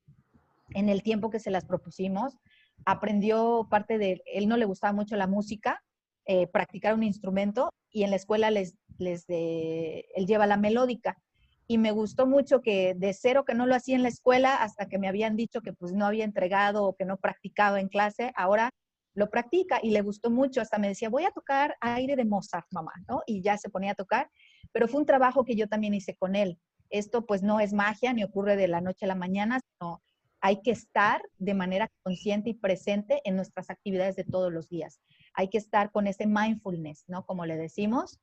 en 0.75 0.89
el 0.89 1.03
tiempo 1.03 1.31
que 1.31 1.41
se 1.41 1.51
las 1.51 1.65
propusimos 1.65 2.37
aprendió 2.85 3.67
parte 3.71 3.99
de, 3.99 4.23
él 4.27 4.49
no 4.49 4.57
le 4.57 4.65
gustaba 4.65 4.93
mucho 4.93 5.17
la 5.17 5.27
música, 5.27 5.83
eh, 6.27 6.47
practicar 6.47 6.95
un 6.95 7.03
instrumento 7.03 7.73
y 7.91 8.03
en 8.03 8.11
la 8.11 8.17
escuela 8.17 8.51
les, 8.51 8.75
les 8.99 9.25
él 9.29 10.27
lleva 10.27 10.47
la 10.47 10.57
melódica. 10.57 11.17
Y 11.67 11.77
me 11.77 11.91
gustó 11.91 12.27
mucho 12.27 12.63
que 12.63 12.95
de 12.95 13.13
cero 13.13 13.45
que 13.45 13.55
no 13.55 13.67
lo 13.67 13.75
hacía 13.75 13.95
en 13.95 14.03
la 14.03 14.09
escuela 14.09 14.63
hasta 14.63 14.89
que 14.89 14.99
me 14.99 15.09
habían 15.09 15.37
dicho 15.37 15.61
que 15.61 15.75
pues 15.75 15.93
no 15.93 16.07
había 16.07 16.25
entregado 16.25 16.85
o 16.85 16.95
que 16.97 17.05
no 17.05 17.19
practicaba 17.19 17.79
en 17.79 17.89
clase, 17.89 18.33
ahora 18.37 18.71
lo 19.15 19.29
practica 19.29 19.79
y 19.83 19.91
le 19.91 20.01
gustó 20.01 20.31
mucho. 20.31 20.63
Hasta 20.63 20.79
me 20.79 20.89
decía, 20.89 21.11
voy 21.11 21.25
a 21.25 21.31
tocar 21.31 21.77
aire 21.81 22.17
de 22.17 22.25
Mozart, 22.25 22.67
mamá, 22.71 22.93
¿no? 23.07 23.21
Y 23.27 23.43
ya 23.43 23.59
se 23.59 23.69
ponía 23.69 23.93
a 23.93 23.95
tocar. 23.95 24.31
Pero 24.73 24.89
fue 24.89 25.01
un 25.01 25.07
trabajo 25.07 25.45
que 25.45 25.57
yo 25.57 25.69
también 25.69 25.95
hice 25.95 26.17
con 26.17 26.37
él. 26.37 26.59
Esto 26.91 27.27
pues 27.27 27.43
no 27.43 27.61
es 27.61 27.73
magia 27.73 28.13
ni 28.13 28.25
ocurre 28.25 28.57
de 28.57 28.69
la 28.69 28.81
noche 28.81 29.05
a 29.05 29.09
la 29.09 29.15
mañana, 29.15 29.61
sino 29.61 30.03
hay 30.41 30.63
que 30.63 30.71
estar 30.71 31.23
de 31.39 31.55
manera 31.55 31.89
consciente 32.03 32.51
y 32.51 32.55
presente 32.55 33.21
en 33.25 33.37
nuestras 33.37 33.71
actividades 33.71 34.17
de 34.17 34.25
todos 34.25 34.53
los 34.53 34.69
días. 34.69 35.01
Hay 35.35 35.49
que 35.49 35.59
estar 35.59 35.91
con 35.91 36.07
ese 36.07 36.27
mindfulness, 36.27 37.05
¿no? 37.09 37.27
Como 37.27 37.45
le 37.45 37.57
decimos, 37.57 38.19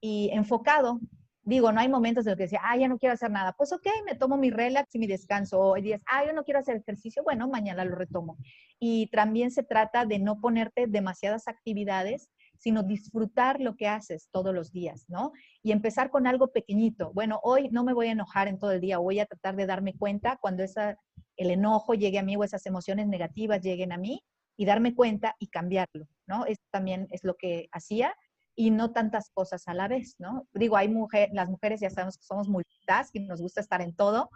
y 0.00 0.30
enfocado, 0.32 1.00
digo, 1.42 1.72
no 1.72 1.80
hay 1.80 1.88
momentos 1.88 2.26
en 2.26 2.30
los 2.30 2.36
que 2.36 2.44
decía, 2.44 2.60
ah, 2.62 2.76
ya 2.76 2.88
no 2.88 2.98
quiero 2.98 3.14
hacer 3.14 3.30
nada. 3.30 3.52
Pues 3.52 3.72
ok, 3.72 3.86
me 4.04 4.14
tomo 4.14 4.36
mi 4.36 4.50
relax 4.50 4.94
y 4.94 4.98
mi 4.98 5.06
descanso. 5.06 5.60
O 5.60 5.74
días, 5.74 6.02
ah, 6.06 6.24
yo 6.26 6.32
no 6.32 6.44
quiero 6.44 6.60
hacer 6.60 6.76
ejercicio. 6.76 7.22
Bueno, 7.22 7.48
mañana 7.48 7.84
lo 7.84 7.94
retomo. 7.94 8.38
Y 8.78 9.08
también 9.08 9.50
se 9.50 9.62
trata 9.62 10.04
de 10.06 10.18
no 10.18 10.40
ponerte 10.40 10.86
demasiadas 10.86 11.48
actividades, 11.48 12.28
sino 12.64 12.82
disfrutar 12.82 13.60
lo 13.60 13.76
que 13.76 13.88
haces 13.88 14.30
todos 14.32 14.54
los 14.54 14.72
días, 14.72 15.04
¿no? 15.08 15.32
Y 15.62 15.70
empezar 15.70 16.08
con 16.08 16.26
algo 16.26 16.50
pequeñito. 16.50 17.12
Bueno, 17.12 17.38
hoy 17.42 17.68
no 17.68 17.84
me 17.84 17.92
voy 17.92 18.06
a 18.06 18.12
enojar 18.12 18.48
en 18.48 18.58
todo 18.58 18.72
el 18.72 18.80
día, 18.80 18.96
voy 18.96 19.20
a 19.20 19.26
tratar 19.26 19.54
de 19.54 19.66
darme 19.66 19.92
cuenta 19.92 20.38
cuando 20.40 20.62
esa, 20.62 20.96
el 21.36 21.50
enojo 21.50 21.92
llegue 21.92 22.18
a 22.18 22.22
mí 22.22 22.36
o 22.36 22.42
esas 22.42 22.64
emociones 22.64 23.06
negativas 23.06 23.60
lleguen 23.60 23.92
a 23.92 23.98
mí 23.98 24.24
y 24.56 24.64
darme 24.64 24.94
cuenta 24.94 25.36
y 25.38 25.48
cambiarlo, 25.48 26.08
¿no? 26.26 26.46
Eso 26.46 26.62
también 26.70 27.06
es 27.10 27.22
lo 27.22 27.34
que 27.36 27.68
hacía 27.70 28.14
y 28.56 28.70
no 28.70 28.92
tantas 28.92 29.28
cosas 29.28 29.68
a 29.68 29.74
la 29.74 29.86
vez, 29.86 30.16
¿no? 30.18 30.48
Digo, 30.54 30.78
hay 30.78 30.88
mujeres, 30.88 31.34
las 31.34 31.50
mujeres 31.50 31.82
ya 31.82 31.90
sabemos 31.90 32.16
que 32.16 32.24
somos 32.24 32.48
multitask 32.48 33.14
y 33.14 33.20
nos 33.20 33.42
gusta 33.42 33.60
estar 33.60 33.82
en 33.82 33.94
todo, 33.94 34.30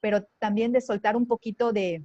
pero 0.00 0.26
también 0.38 0.72
de 0.72 0.80
soltar 0.80 1.16
un 1.16 1.26
poquito 1.26 1.74
de, 1.74 2.02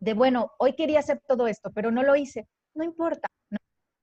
de, 0.00 0.14
bueno, 0.14 0.50
hoy 0.58 0.72
quería 0.72 0.98
hacer 0.98 1.22
todo 1.28 1.46
esto, 1.46 1.70
pero 1.72 1.92
no 1.92 2.02
lo 2.02 2.16
hice. 2.16 2.48
No 2.74 2.82
importa, 2.82 3.28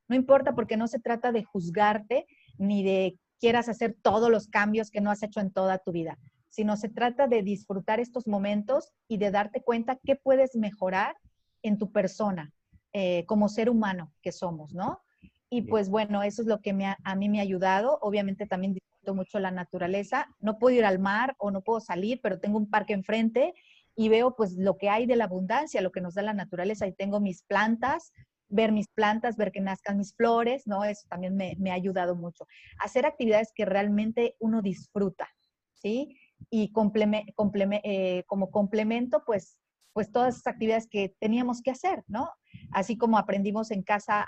no, 0.07 0.15
importa 0.15 0.53
porque 0.53 0.77
no 0.77 0.87
se 0.87 0.99
trata 0.99 1.31
de 1.31 1.43
juzgarte 1.43 2.25
ni 2.57 2.83
de 2.83 3.17
quieras 3.39 3.69
hacer 3.69 3.95
todos 4.01 4.29
los 4.29 4.47
cambios 4.47 4.89
que 4.89 5.01
no 5.01 5.11
has 5.11 5.23
hecho 5.23 5.39
en 5.39 5.51
toda 5.51 5.77
tu 5.77 5.91
vida, 5.91 6.17
sino 6.49 6.75
se 6.75 6.89
trata 6.89 7.27
de 7.27 7.43
disfrutar 7.43 7.99
estos 7.99 8.27
momentos 8.27 8.91
y 9.07 9.17
de 9.17 9.31
darte 9.31 9.61
cuenta 9.61 9.99
qué 10.03 10.15
puedes 10.15 10.55
mejorar 10.55 11.15
en 11.61 11.77
tu 11.77 11.91
persona, 11.91 12.51
eh, 12.93 13.25
como 13.25 13.49
ser 13.49 13.69
humano 13.69 14.11
que 14.21 14.31
somos, 14.31 14.73
¿no? 14.73 15.01
Y 15.49 15.61
pues 15.63 15.89
bueno, 15.89 16.23
eso 16.23 16.41
es 16.41 16.47
lo 16.47 16.59
que 16.59 16.73
me 16.73 16.95
a 17.01 17.15
mí 17.15 17.29
me 17.29 17.39
ha 17.39 17.43
ayudado. 17.43 17.99
Obviamente 18.01 18.47
también 18.47 18.73
disfruto 18.73 19.15
mucho 19.15 19.39
la 19.39 19.51
naturaleza. 19.51 20.27
No 20.39 20.59
puedo 20.59 20.75
ir 20.75 20.83
al 20.83 20.99
mar 20.99 21.35
o 21.37 21.51
no 21.51 21.61
puedo 21.61 21.79
salir, 21.79 22.19
pero 22.21 22.39
tengo 22.39 22.57
un 22.57 22.69
parque 22.69 22.93
enfrente 22.93 23.53
y 23.95 24.09
veo 24.09 24.35
pues 24.35 24.57
lo 24.57 24.77
que 24.77 24.89
hay 24.89 25.05
de 25.05 25.15
la 25.15 25.23
abundancia, 25.23 25.81
lo 25.81 25.91
que 25.91 26.01
nos 26.01 26.15
da 26.15 26.21
la 26.21 26.33
naturaleza. 26.33 26.85
Y 26.85 26.91
tengo 26.91 27.21
mis 27.21 27.43
plantas, 27.43 28.11
ver 28.49 28.71
mis 28.71 28.87
plantas, 28.87 29.37
ver 29.37 29.51
que 29.51 29.61
nazcan 29.61 29.97
mis 29.97 30.13
flores, 30.15 30.63
¿no? 30.65 30.83
Eso 30.83 31.07
también 31.09 31.35
me, 31.35 31.71
ha 31.71 31.73
ayudado 31.73 32.15
mucho. 32.15 32.47
Hacer 32.79 33.05
actividades 33.05 33.51
que 33.53 33.65
realmente 33.65 34.35
uno 34.39 34.61
disfruta, 34.61 35.27
¿sí? 35.73 36.17
Y 36.49 36.71
eh, 36.71 38.23
como 38.27 38.51
complemento, 38.51 39.23
pues, 39.25 39.59
pues 39.93 40.11
todas 40.11 40.35
esas 40.35 40.47
actividades 40.47 40.87
que 40.87 41.15
teníamos 41.19 41.61
que 41.61 41.71
hacer, 41.71 42.03
¿no? 42.07 42.29
así 42.71 42.97
como 42.97 43.17
aprendimos 43.17 43.71
en 43.71 43.83
casa 43.83 44.27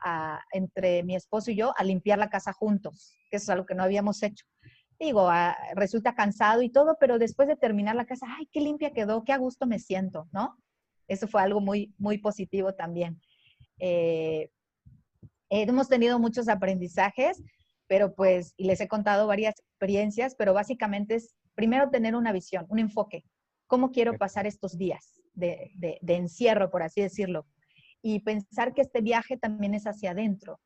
entre 0.52 1.04
mi 1.04 1.16
esposo 1.16 1.52
y 1.52 1.56
yo 1.56 1.74
a 1.78 1.84
limpiar 1.84 2.20
la 2.20 2.30
casa 2.30 2.54
juntos, 2.54 3.16
que 3.30 3.38
eso 3.38 3.46
es 3.46 3.50
algo 3.50 3.66
que 3.66 3.76
no 3.76 3.84
habíamos 3.84 4.24
hecho. 4.24 4.46
Digo, 5.00 5.30
ah, 5.30 5.56
resulta 5.76 6.14
cansado 6.14 6.62
y 6.62 6.70
todo, 6.70 6.98
pero 7.00 7.20
después 7.20 7.48
de 7.48 7.56
terminar 7.56 7.96
la 7.96 8.06
casa, 8.06 8.28
ay, 8.38 8.48
qué 8.52 8.60
limpia 8.60 8.92
quedó, 8.92 9.24
qué 9.24 9.32
a 9.32 9.38
gusto 9.38 9.66
me 9.66 9.80
siento, 9.80 10.28
¿no? 10.32 10.58
Eso 11.08 11.28
fue 11.28 11.42
algo 11.42 11.62
muy, 11.62 11.94
muy 11.98 12.18
positivo 12.18 12.74
también. 12.74 13.20
Eh, 13.80 14.50
hemos 15.50 15.90
tenido 15.90 16.20
muchos 16.20 16.48
aprendizajes, 16.48 17.42
pero 17.88 18.14
pues, 18.14 18.54
y 18.58 18.66
les 18.66 18.82
he 18.82 18.88
contado 18.88 19.28
varias 19.28 19.60
experiencias, 19.60 20.36
pero 20.36 20.54
básicamente 20.54 21.16
es 21.16 21.36
primero 21.56 21.90
tener 21.90 22.16
una 22.16 22.32
visión, 22.32 22.66
un 22.70 22.80
enfoque. 22.80 23.24
¿Cómo 23.68 23.92
quiero 23.92 24.18
pasar 24.18 24.48
estos 24.48 24.78
días 24.78 25.22
de, 25.34 25.72
de 25.76 26.16
encierro, 26.16 26.70
por 26.70 26.84
así 26.84 27.02
decirlo? 27.02 27.46
y 28.02 28.20
pensar 28.20 28.74
que 28.74 28.82
este 28.82 29.02
viaje 29.02 29.38
también 29.38 29.74
es 29.74 29.86
hacia 29.86 30.12
adentro 30.12 30.60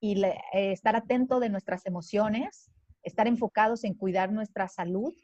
y 0.00 0.22
eh, 0.24 0.38
estar 0.52 0.96
atento 0.96 1.40
de 1.40 1.50
nuestras 1.50 1.84
emociones, 1.86 2.70
estar 3.02 3.26
enfocados 3.26 3.84
en 3.84 3.94
cuidar 3.94 4.32
nuestra 4.32 4.68
salud, 4.68 5.14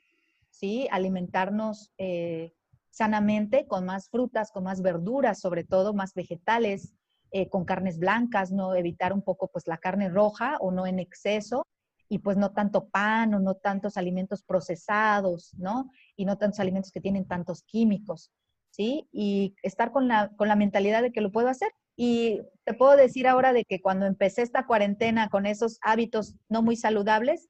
¿sí? 0.50 0.86
alimentarnos 0.90 1.92
eh, 1.96 2.52
sanamente 2.96 3.66
con 3.66 3.84
más 3.84 4.08
frutas, 4.08 4.50
con 4.50 4.64
más 4.64 4.80
verduras, 4.80 5.38
sobre 5.38 5.64
todo 5.64 5.92
más 5.92 6.14
vegetales, 6.14 6.94
eh, 7.30 7.50
con 7.50 7.66
carnes 7.66 7.98
blancas, 7.98 8.52
no 8.52 8.74
evitar 8.74 9.12
un 9.12 9.20
poco 9.20 9.48
pues 9.48 9.66
la 9.66 9.76
carne 9.76 10.08
roja 10.08 10.56
o 10.60 10.70
no 10.70 10.86
en 10.86 10.98
exceso 10.98 11.66
y 12.08 12.20
pues 12.20 12.38
no 12.38 12.52
tanto 12.52 12.88
pan 12.88 13.34
o 13.34 13.38
no 13.38 13.56
tantos 13.56 13.98
alimentos 13.98 14.42
procesados, 14.42 15.52
¿no? 15.58 15.90
Y 16.16 16.24
no 16.24 16.38
tantos 16.38 16.58
alimentos 16.60 16.90
que 16.90 17.02
tienen 17.02 17.26
tantos 17.26 17.64
químicos. 17.64 18.30
¿sí? 18.70 19.08
Y 19.12 19.54
estar 19.62 19.92
con 19.92 20.08
la, 20.08 20.30
con 20.36 20.48
la 20.48 20.56
mentalidad 20.56 21.02
de 21.02 21.12
que 21.12 21.20
lo 21.20 21.32
puedo 21.32 21.48
hacer. 21.48 21.70
Y 21.96 22.40
te 22.64 22.72
puedo 22.72 22.96
decir 22.96 23.26
ahora 23.26 23.52
de 23.52 23.64
que 23.64 23.80
cuando 23.80 24.06
empecé 24.06 24.40
esta 24.40 24.66
cuarentena 24.66 25.28
con 25.28 25.44
esos 25.44 25.78
hábitos 25.82 26.34
no 26.48 26.62
muy 26.62 26.76
saludables, 26.76 27.48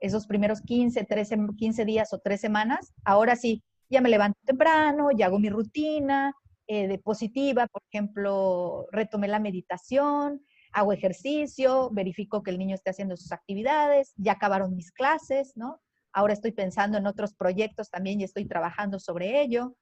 esos 0.00 0.26
primeros 0.26 0.62
15, 0.62 1.04
13, 1.04 1.38
15 1.56 1.84
días 1.84 2.12
o 2.12 2.18
3 2.18 2.40
semanas, 2.40 2.92
ahora 3.04 3.36
sí, 3.36 3.62
ya 3.90 4.00
me 4.00 4.08
levanto 4.08 4.38
temprano, 4.44 5.10
ya 5.10 5.26
hago 5.26 5.38
mi 5.38 5.50
rutina 5.50 6.32
eh, 6.66 6.86
de 6.86 6.98
positiva, 6.98 7.66
por 7.66 7.82
ejemplo, 7.90 8.86
retomé 8.92 9.26
la 9.26 9.40
meditación, 9.40 10.40
hago 10.72 10.92
ejercicio, 10.92 11.90
verifico 11.90 12.42
que 12.42 12.52
el 12.52 12.58
niño 12.58 12.76
esté 12.76 12.90
haciendo 12.90 13.16
sus 13.16 13.32
actividades, 13.32 14.12
ya 14.16 14.32
acabaron 14.32 14.76
mis 14.76 14.92
clases, 14.92 15.52
¿no? 15.56 15.80
Ahora 16.12 16.32
estoy 16.32 16.52
pensando 16.52 16.96
en 16.96 17.06
otros 17.06 17.34
proyectos 17.34 17.90
también 17.90 18.20
y 18.20 18.24
estoy 18.24 18.46
trabajando 18.46 19.00
sobre 19.00 19.42
ello. 19.42 19.74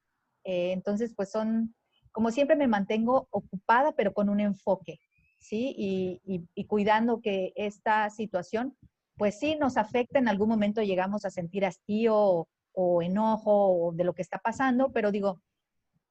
Eh, 0.45 0.73
entonces, 0.73 1.13
pues 1.15 1.31
son, 1.31 1.75
como 2.11 2.31
siempre 2.31 2.57
me 2.57 2.69
mantengo 2.69 3.29
ocupada, 3.31 3.93
pero 3.93 4.15
con 4.15 4.31
un 4.31 4.41
enfoque, 4.41 4.99
¿sí? 5.39 5.75
Y, 5.77 6.65
cuidando 6.67 7.21
que 7.21 7.53
esta 7.55 8.09
situación, 8.09 8.77
pues 9.17 9.39
sí 9.39 9.57
nos 9.57 9.77
afecta, 9.77 10.19
en 10.19 10.29
algún 10.29 10.49
momento 10.49 10.83
llegamos 10.83 11.25
a 11.25 11.31
sentir 11.31 11.67
hastío 11.67 12.49
o, 12.81 13.03
enojo 13.03 13.93
de 13.95 14.05
lo 14.05 14.15
que 14.15 14.23
está 14.23 14.39
pasando, 14.39 14.93
pero 14.93 15.11
digo, 15.11 15.41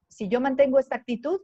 si 0.10 0.28
yo 0.28 0.42
mantengo 0.42 0.80
esta 0.80 0.98
actitud, 0.98 1.40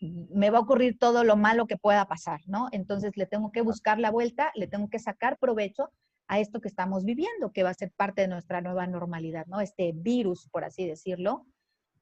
me 0.00 0.50
va 0.50 0.58
a 0.58 0.62
ocurrir 0.62 0.98
todo 0.98 1.22
lo 1.22 1.36
malo 1.36 1.66
que 1.66 1.76
pueda 1.76 2.06
pasar, 2.06 2.40
¿no? 2.46 2.68
Entonces 2.72 3.16
le 3.16 3.26
tengo 3.26 3.52
que 3.52 3.60
buscar 3.60 3.98
la 3.98 4.10
vuelta, 4.10 4.50
le 4.54 4.66
tengo 4.66 4.88
que 4.88 4.98
sacar 4.98 5.38
provecho 5.38 5.90
a 6.28 6.40
esto 6.40 6.60
que 6.60 6.68
estamos 6.68 7.04
viviendo, 7.04 7.52
que 7.52 7.62
va 7.62 7.70
a 7.70 7.74
ser 7.74 7.92
parte 7.92 8.22
de 8.22 8.28
nuestra 8.28 8.62
nueva 8.62 8.86
normalidad, 8.86 9.46
¿no? 9.46 9.60
Este 9.60 9.92
virus, 9.94 10.48
por 10.48 10.64
así 10.64 10.86
decirlo, 10.86 11.46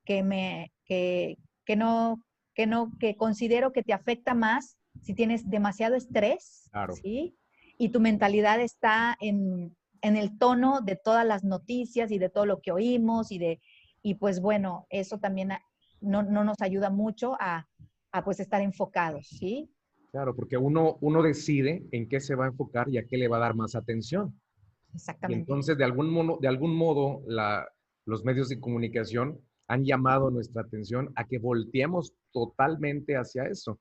que 0.05 0.23
me, 0.23 0.73
que, 0.85 1.37
que 1.65 1.75
no, 1.75 2.23
que 2.55 2.67
no, 2.67 2.93
que 3.01 3.17
considero 3.17 3.73
que 3.73 3.83
te 3.83 3.93
afecta 3.93 4.35
más 4.35 4.79
si 5.03 5.15
tienes 5.15 5.51
demasiado 5.51 5.97
estrés, 5.97 6.71
¿sí? 7.03 7.37
Y 7.77 7.89
tu 7.89 7.99
mentalidad 7.99 8.61
está 8.61 9.17
en, 9.21 9.77
en, 10.03 10.17
el 10.17 10.39
tono 10.39 10.81
de 10.81 10.97
todas 10.97 11.27
las 11.27 11.45
noticias 11.45 12.11
y 12.11 12.19
de 12.19 12.29
todo 12.29 12.47
lo 12.47 12.61
que 12.61 12.73
oímos 12.73 13.33
y 13.33 13.39
de, 13.39 13.61
y 14.03 14.15
pues 14.15 14.41
bueno, 14.41 14.87
eso 14.91 15.19
también 15.19 15.51
no, 16.01 16.23
no 16.23 16.45
nos 16.45 16.61
ayuda 16.61 16.91
mucho 16.91 17.37
a, 17.41 17.67
a, 18.13 18.25
pues 18.25 18.41
estar 18.41 18.61
enfocados, 18.63 19.29
¿sí? 19.29 19.71
Claro, 20.11 20.35
porque 20.35 20.57
uno, 20.57 20.99
uno 21.01 21.23
decide 21.23 21.87
en 21.93 22.09
qué 22.09 22.21
se 22.21 22.35
va 22.35 22.47
a 22.47 22.49
enfocar 22.49 22.89
y 22.89 22.99
a 22.99 23.07
qué 23.07 23.17
le 23.17 23.29
va 23.29 23.37
a 23.37 23.41
dar 23.41 23.55
más 23.55 23.75
atención. 23.75 24.41
Exactamente. 24.93 25.41
entonces, 25.41 25.79
de 25.79 25.85
algún 25.85 26.11
modo, 26.11 26.39
de 26.41 26.49
algún 26.49 26.75
modo 26.75 27.23
la, 27.27 27.65
los 28.07 28.25
medios 28.25 28.49
de 28.49 28.59
comunicación 28.59 29.41
han 29.69 29.85
llamado 29.85 30.33
nuestra 30.33 30.63
atención 30.63 31.13
a 31.15 31.27
que 31.27 31.39
volteemos 31.39 32.13
totalmente 32.33 33.17
hacia 33.17 33.45
eso. 33.45 33.79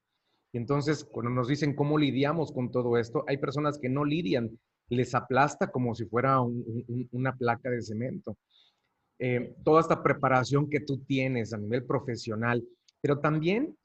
Y 0.53 0.59
entonces, 0.59 1.03
cuando 1.03 1.31
nos 1.31 1.47
dicen 1.47 1.75
cómo 1.75 1.97
lidiamos 1.97 2.51
con 2.51 2.69
todo 2.69 2.97
esto, 2.97 3.23
hay 3.27 3.38
personas 3.38 3.79
que 3.79 3.89
no 3.89 4.05
lidian, 4.05 4.51
les 4.89 5.13
aplasta 5.15 5.72
como 5.72 5.96
si 5.96 6.05
fuera 6.05 6.41
una 7.12 7.36
placa 7.36 7.69
de 7.69 7.81
cemento. 7.81 8.38
Eh, 9.19 9.55
toda 9.63 9.81
esta 9.81 10.01
preparación 10.01 10.69
que 10.69 10.79
tú 10.79 11.00
tienes 11.00 11.53
a 11.53 11.58
nivel 11.58 11.84
profesional, 11.86 12.65
pero 13.01 13.19
también 13.19 13.77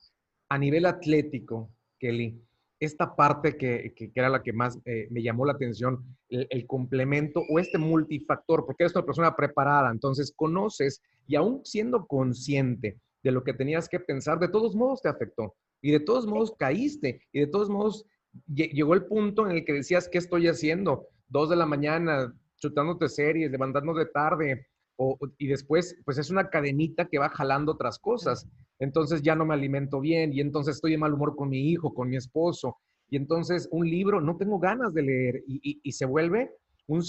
a 0.48 0.58
nivel 0.58 0.86
atlético, 0.86 1.70
Kelly, 1.98 2.40
esta 2.80 3.16
parte 3.16 3.56
que, 3.56 3.92
era 4.14 4.28
la 4.28 4.42
que 4.42 4.52
más 4.52 4.78
eh, 4.84 5.08
me 5.10 5.22
llamó 5.22 5.46
la 5.46 5.52
atención, 5.52 6.04
el, 6.28 6.66
complemento 6.66 7.42
o 7.48 7.58
este 7.58 7.78
multifactor, 7.78 8.66
porque 8.66 8.84
eres 8.84 8.94
una 8.94 9.06
persona 9.06 9.36
preparada, 9.36 9.90
entonces 9.90 10.32
conoces 10.34 11.00
y 11.26 11.36
aún 11.36 11.62
siendo 11.64 12.06
consciente 12.06 12.98
de 13.22 13.30
lo 13.30 13.42
que 13.42 13.54
tenías 13.54 13.88
que 13.88 14.00
pensar, 14.00 14.38
de 14.38 14.48
todos 14.48 14.74
modos 14.74 15.00
te 15.02 15.08
afectó 15.08 15.54
y 15.80 15.90
de 15.92 16.00
todos 16.00 16.26
modos 16.26 16.54
caíste 16.58 17.20
y 17.32 17.40
de 17.40 17.46
todos 17.46 17.70
modos 17.70 18.04
llegó 18.46 18.94
el 18.94 19.06
punto 19.06 19.46
en 19.46 19.56
el 19.56 19.64
que 19.64 19.72
decías, 19.72 20.08
¿qué 20.08 20.18
estoy 20.18 20.48
haciendo? 20.48 21.08
Dos 21.28 21.50
de 21.50 21.56
la 21.56 21.66
mañana, 21.66 22.34
chutándote 22.58 23.08
series, 23.08 23.50
levantándote 23.50 24.06
tarde, 24.06 24.66
o, 24.96 25.18
y 25.38 25.48
después, 25.48 25.96
pues 26.04 26.18
es 26.18 26.30
una 26.30 26.48
cadenita 26.50 27.06
que 27.06 27.18
va 27.18 27.28
jalando 27.28 27.72
otras 27.72 27.98
cosas. 27.98 28.48
Entonces 28.78 29.22
ya 29.22 29.34
no 29.34 29.44
me 29.44 29.54
alimento 29.54 30.00
bien 30.00 30.32
y 30.32 30.40
entonces 30.40 30.76
estoy 30.76 30.92
de 30.92 30.98
mal 30.98 31.14
humor 31.14 31.36
con 31.36 31.48
mi 31.48 31.70
hijo, 31.70 31.94
con 31.94 32.08
mi 32.08 32.16
esposo. 32.16 32.78
Y 33.10 33.16
entonces 33.16 33.68
un 33.70 33.88
libro, 33.88 34.20
no 34.20 34.36
tengo 34.36 34.58
ganas 34.58 34.94
de 34.94 35.02
leer 35.02 35.42
y, 35.46 35.92
se 35.92 36.06
vuelve 36.06 36.50
un, 36.86 37.02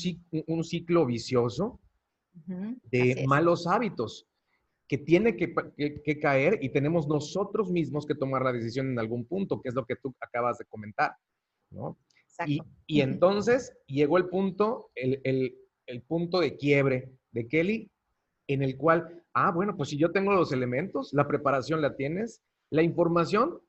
un 0.47 0.63
ciclo 0.63 1.05
vicioso 1.05 1.79
de 2.91 3.23
malos 3.27 3.65
hábitos 3.65 4.27
que 4.87 4.97
tiene 4.97 5.35
que, 5.35 6.19
caer 6.19 6.59
y 6.61 6.69
tenemos 6.69 7.07
nosotros 7.07 7.71
mismos 7.71 8.05
que 8.05 8.15
tomar 8.15 8.43
la 8.43 8.53
decisión 8.53 8.91
en 8.91 8.99
algún 8.99 9.25
punto, 9.25 9.61
que 9.61 9.69
es 9.69 9.75
lo 9.75 9.85
que 9.85 9.95
tú 9.95 10.13
acabas 10.19 10.57
de 10.57 10.65
comentar, 10.65 11.15
¿no? 11.71 11.97
Y, 12.45 12.59
y, 12.85 13.01
entonces 13.01 13.73
llegó 13.87 14.17
el 14.17 14.27
punto, 14.27 14.91
el, 14.93 15.21
el, 15.23 15.57
el 15.87 16.01
punto 16.01 16.41
de 16.41 16.57
quiebre 16.57 17.13
de 17.31 17.47
Kelly, 17.47 17.89
en 18.47 18.61
el 18.61 18.77
cual, 18.77 19.23
ah, 19.33 19.51
bueno, 19.51 19.75
pues 19.77 19.89
si 19.89 19.97
yo 19.97 20.11
tengo 20.11 20.33
los 20.33 20.51
elementos, 20.51 21.13
la 21.13 21.27
preparación 21.27 21.81
la 21.81 21.95
tienes, 21.95 22.43
la 22.71 22.83
información, 22.83 23.59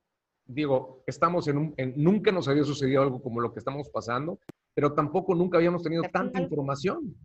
digo, 0.45 1.03
estamos 1.07 1.49
en 1.49 1.59
un, 1.59 1.75
nunca 1.97 2.33
nos 2.33 2.49
había 2.49 2.65
sucedido 2.65 3.03
algo 3.03 3.23
como 3.23 3.41
lo 3.41 3.53
que 3.53 3.61
estamos 3.61 3.89
pasando, 3.91 4.41
pero 4.75 4.93
tampoco 4.93 5.35
nunca 5.35 5.59
habíamos 5.59 5.83
tenido 5.83 6.03
tanta 6.13 6.41
información, 6.41 7.17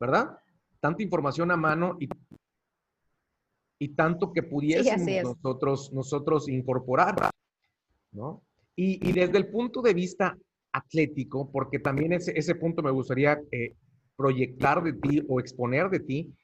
¿verdad? 0.00 0.38
Tanta 0.80 1.02
información 1.02 1.50
a 1.50 1.56
mano 1.56 1.96
y, 2.00 2.08
y 3.78 3.88
tanto 3.94 4.32
que 4.32 4.42
pudiésemos 4.42 5.36
nosotros, 5.42 5.92
nosotros 5.92 6.48
incorporar, 6.48 7.30
¿no? 8.12 8.42
Y, 8.76 9.08
y, 9.08 9.12
desde 9.12 9.38
el 9.38 9.48
punto 9.48 9.82
de 9.82 9.94
vista 9.94 10.36
atlético, 10.72 11.50
porque 11.50 11.78
también 11.78 12.12
ese, 12.12 12.32
ese 12.36 12.56
punto 12.56 12.82
me 12.82 12.90
gustaría 12.90 13.40
eh, 13.52 13.74
proyectar 14.16 14.82
de 14.82 14.94
ti 14.94 15.22
o 15.28 15.38
exponer 15.38 15.88
de 15.90 16.00
ti, 16.00 16.34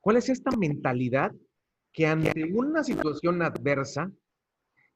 ¿cuál 0.00 0.16
es 0.16 0.28
esta 0.28 0.50
mentalidad 0.56 1.32
que 1.92 2.06
ante 2.06 2.44
una 2.44 2.84
situación 2.84 3.42
adversa, 3.42 4.10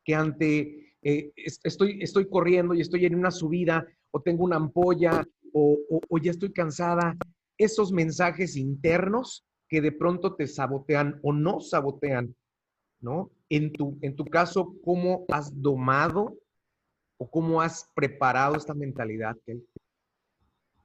que 0.05 0.15
ante 0.15 0.95
eh, 1.03 1.33
estoy, 1.35 1.99
estoy 2.03 2.29
corriendo 2.29 2.75
y 2.75 2.83
estoy 2.83 3.07
en 3.07 3.15
una 3.15 3.31
subida 3.31 3.87
o 4.11 4.21
tengo 4.21 4.45
una 4.45 4.57
ampolla 4.57 5.25
o, 5.53 5.79
o, 6.09 6.19
ya 6.19 6.31
estoy 6.31 6.53
cansada, 6.53 7.17
esos 7.59 7.91
mensajes 7.91 8.57
internos 8.57 9.45
que 9.71 9.81
de 9.81 9.93
pronto 9.93 10.35
te 10.35 10.49
sabotean 10.49 11.21
o 11.23 11.33
no 11.33 11.61
sabotean, 11.61 12.35
¿no? 13.01 13.31
En 13.49 13.73
tu, 13.73 13.97
en 14.03 14.17
tu 14.17 14.25
caso, 14.25 14.75
¿cómo 14.85 15.25
has 15.29 15.63
domado 15.63 16.37
o 17.17 17.31
cómo 17.31 17.63
has 17.63 17.89
preparado 17.95 18.57
esta 18.57 18.75
mentalidad? 18.75 19.37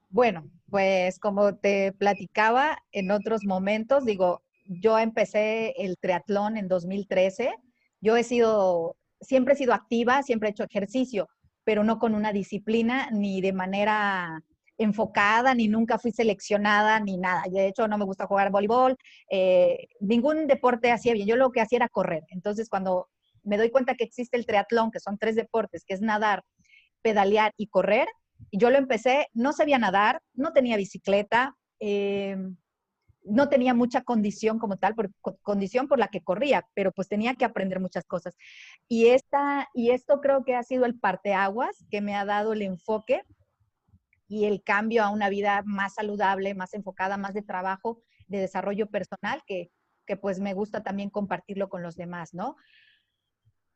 Bueno, 0.10 0.48
pues 0.70 1.20
como 1.20 1.56
te 1.56 1.94
platicaba 1.94 2.78
en 2.92 3.10
otros 3.10 3.44
momentos, 3.44 4.06
digo, 4.06 4.44
yo 4.66 5.00
empecé 5.00 5.74
el 5.78 5.98
triatlón 5.98 6.56
en 6.56 6.68
2013. 6.68 7.56
Yo 8.02 8.16
he 8.16 8.24
sido, 8.24 8.96
siempre 9.20 9.56
he 9.56 9.58
sido 9.58 9.74
activa, 9.74 10.22
siempre 10.22 10.50
he 10.50 10.52
hecho 10.52 10.64
ejercicio, 10.64 11.28
pero 11.64 11.84
no 11.84 11.98
con 11.98 12.14
una 12.14 12.32
disciplina 12.32 13.10
ni 13.12 13.42
de 13.42 13.54
manera 13.54 14.44
enfocada, 14.78 15.54
ni 15.54 15.68
nunca 15.68 15.98
fui 15.98 16.12
seleccionada, 16.12 17.00
ni 17.00 17.18
nada. 17.18 17.44
De 17.50 17.68
hecho, 17.68 17.88
no 17.88 17.98
me 17.98 18.06
gusta 18.06 18.28
jugar 18.28 18.52
voleibol, 18.52 18.98
eh, 19.30 19.88
ningún 20.00 20.48
deporte 20.48 20.92
hacía 20.92 21.14
bien. 21.14 21.28
Yo 21.28 21.36
lo 21.36 21.52
que 21.52 21.62
hacía 21.62 21.78
era 21.78 21.90
correr. 21.90 22.24
Entonces, 22.30 22.70
cuando 22.70 23.10
me 23.44 23.58
doy 23.58 23.70
cuenta 23.70 23.96
que 23.96 24.04
existe 24.04 24.38
el 24.38 24.46
triatlón, 24.46 24.92
que 24.92 25.00
son 25.00 25.18
tres 25.18 25.36
deportes, 25.36 25.84
que 25.86 25.94
es 25.94 26.02
nadar, 26.02 26.44
pedalear 27.02 27.54
y 27.58 27.68
correr, 27.68 28.08
y 28.52 28.58
yo 28.58 28.70
lo 28.70 28.78
empecé, 28.78 29.28
no 29.34 29.54
sabía 29.54 29.78
nadar, 29.78 30.22
no 30.34 30.52
tenía 30.52 30.78
bicicleta, 30.78 31.56
eh, 31.80 32.36
no 33.26 33.50
tenía 33.50 33.74
mucha 33.74 34.02
condición 34.02 34.60
como 34.60 34.78
tal, 34.78 34.96
condición 35.42 35.88
por 35.88 36.00
la 36.00 36.08
que 36.10 36.22
corría, 36.22 36.66
pero 36.74 36.92
pues 36.92 37.08
tenía 37.08 37.36
que 37.36 37.46
aprender 37.46 37.80
muchas 37.80 38.06
cosas. 38.06 38.36
Y, 38.88 39.08
esta, 39.08 39.68
y 39.74 39.92
esto 39.92 40.22
creo 40.22 40.44
que 40.44 40.56
ha 40.56 40.64
sido 40.64 40.86
el 40.86 41.00
parteaguas 41.00 41.86
que 41.90 42.02
me 42.02 42.16
ha 42.16 42.26
dado 42.26 42.54
el 42.54 42.62
enfoque 42.62 43.24
y 44.28 44.46
el 44.46 44.64
cambio 44.64 45.04
a 45.04 45.10
una 45.10 45.30
vida 45.30 45.62
más 45.66 45.96
saludable, 45.96 46.54
más 46.54 46.74
enfocada, 46.74 47.18
más 47.18 47.34
de 47.34 47.42
trabajo, 47.42 48.02
de 48.28 48.40
desarrollo 48.40 48.88
personal, 48.88 49.42
que, 49.46 49.72
que 50.06 50.18
pues 50.18 50.40
me 50.40 50.54
gusta 50.54 50.84
también 50.84 51.10
compartirlo 51.10 51.70
con 51.70 51.84
los 51.84 51.96
demás, 51.96 52.34
¿no? 52.34 52.56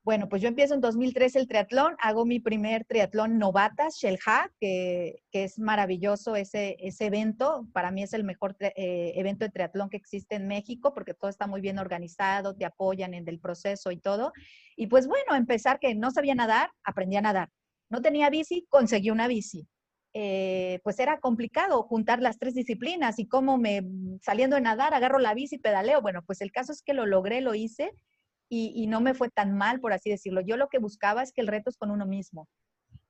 Bueno, 0.01 0.29
pues 0.29 0.41
yo 0.41 0.48
empiezo 0.48 0.74
en 0.74 0.82
2013 0.82 1.39
el 1.39 1.48
triatlón, 1.48 1.96
hago 2.00 2.25
mi 2.25 2.39
primer 2.39 2.86
triatlón 2.86 3.38
novata, 3.38 3.89
Shelha, 3.89 4.50
que, 4.60 5.22
que 5.29 5.44
es 5.44 5.60
maravilloso 5.60 6.36
ese, 6.36 6.77
ese 6.79 7.08
evento. 7.08 7.68
Para 7.74 7.91
mí 7.91 8.01
es 8.01 8.13
el 8.13 8.24
mejor 8.24 8.56
eh, 8.60 9.12
evento 9.15 9.46
de 9.46 9.51
triatlón 9.51 9.89
que 9.89 9.98
existe 9.98 10.36
en 10.36 10.48
México 10.48 10.93
porque 10.93 11.13
todo 11.13 11.30
está 11.30 11.47
muy 11.47 11.60
bien 11.62 11.80
organizado, 11.80 12.56
te 12.56 12.65
apoyan 12.65 13.13
en 13.13 13.28
el 13.28 13.39
proceso 13.39 13.91
y 13.91 13.97
todo. 13.97 14.32
Y 14.78 14.88
pues 14.88 15.06
bueno, 15.06 15.36
empezar 15.36 15.80
que 15.80 15.93
no 15.93 16.12
sabía 16.12 16.34
nadar, 16.34 16.71
aprendí 16.84 17.17
a 17.17 17.21
nadar. 17.21 17.50
No 17.89 18.02
tenía 18.02 18.30
bici, 18.30 18.65
conseguí 18.69 19.12
una 19.12 19.28
bici. 19.28 19.67
Eh, 20.13 20.80
pues 20.84 21.00
era 21.00 21.19
complicado 21.19 21.84
juntar 21.84 22.19
las 22.19 22.39
tres 22.39 22.56
disciplinas 22.56 23.19
y 23.19 23.28
cómo 23.28 23.58
me, 23.58 23.84
saliendo 24.22 24.56
de 24.56 24.62
nadar, 24.63 24.93
agarro 24.93 25.19
la 25.19 25.34
bici, 25.34 25.60
pedaleo. 25.60 26.02
Bueno, 26.02 26.24
pues 26.26 26.41
el 26.41 26.52
caso 26.52 26.72
es 26.72 26.82
que 26.82 26.93
lo 26.93 27.06
logré, 27.06 27.41
lo 27.41 27.54
hice 27.54 27.91
y, 28.50 28.88
no 28.88 29.02
me 29.02 29.13
fue 29.13 29.30
tan 29.30 29.56
mal, 29.56 29.80
por 29.80 29.93
así 29.93 30.10
decirlo. 30.10 30.41
Yo 30.41 30.58
lo 30.58 30.69
que 30.69 30.80
buscaba 30.80 31.22
es 31.22 31.32
que 31.32 31.41
el 31.41 31.48
reto 31.48 31.69
es 31.69 31.78
con 31.78 31.91
uno 31.91 32.08
mismo. 32.08 32.50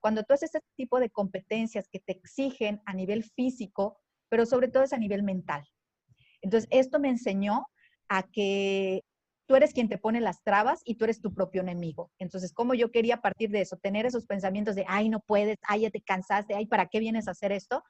Cuando 0.00 0.22
tú 0.22 0.34
haces 0.34 0.54
este 0.54 0.66
tipo 0.76 1.00
de 1.00 1.08
competencias 1.08 1.88
que 1.90 2.00
te 2.00 2.12
exigen 2.12 2.82
a 2.84 2.92
nivel 2.92 3.24
físico, 3.24 3.98
pero 4.28 4.44
sobre 4.44 4.68
todo 4.68 4.82
es 4.82 4.92
a 4.92 4.98
nivel 4.98 5.22
mental. 5.22 5.64
Entonces, 6.42 6.68
esto 6.70 7.00
me 7.00 7.08
enseñó 7.08 7.66
a 8.08 8.24
que 8.24 9.02
tú 9.50 9.56
eres 9.56 9.74
quien 9.74 9.88
te 9.88 9.98
pone 9.98 10.20
las 10.20 10.44
trabas 10.44 10.80
y 10.84 10.94
tú 10.94 11.02
eres 11.06 11.20
tu 11.20 11.34
propio 11.34 11.62
enemigo. 11.62 12.12
Entonces, 12.20 12.52
como 12.52 12.72
yo 12.72 12.92
quería 12.92 13.16
partir 13.16 13.50
de 13.50 13.62
eso, 13.62 13.76
tener 13.78 14.06
esos 14.06 14.24
pensamientos 14.24 14.76
de, 14.76 14.84
ay, 14.86 15.08
no 15.08 15.18
puedes, 15.18 15.58
ay, 15.66 15.80
ya 15.80 15.90
te 15.90 16.00
cansaste, 16.00 16.54
ay, 16.54 16.66
¿para 16.66 16.86
qué 16.86 17.00
vienes 17.00 17.26
a 17.26 17.32
hacer 17.32 17.50
esto? 17.50 17.82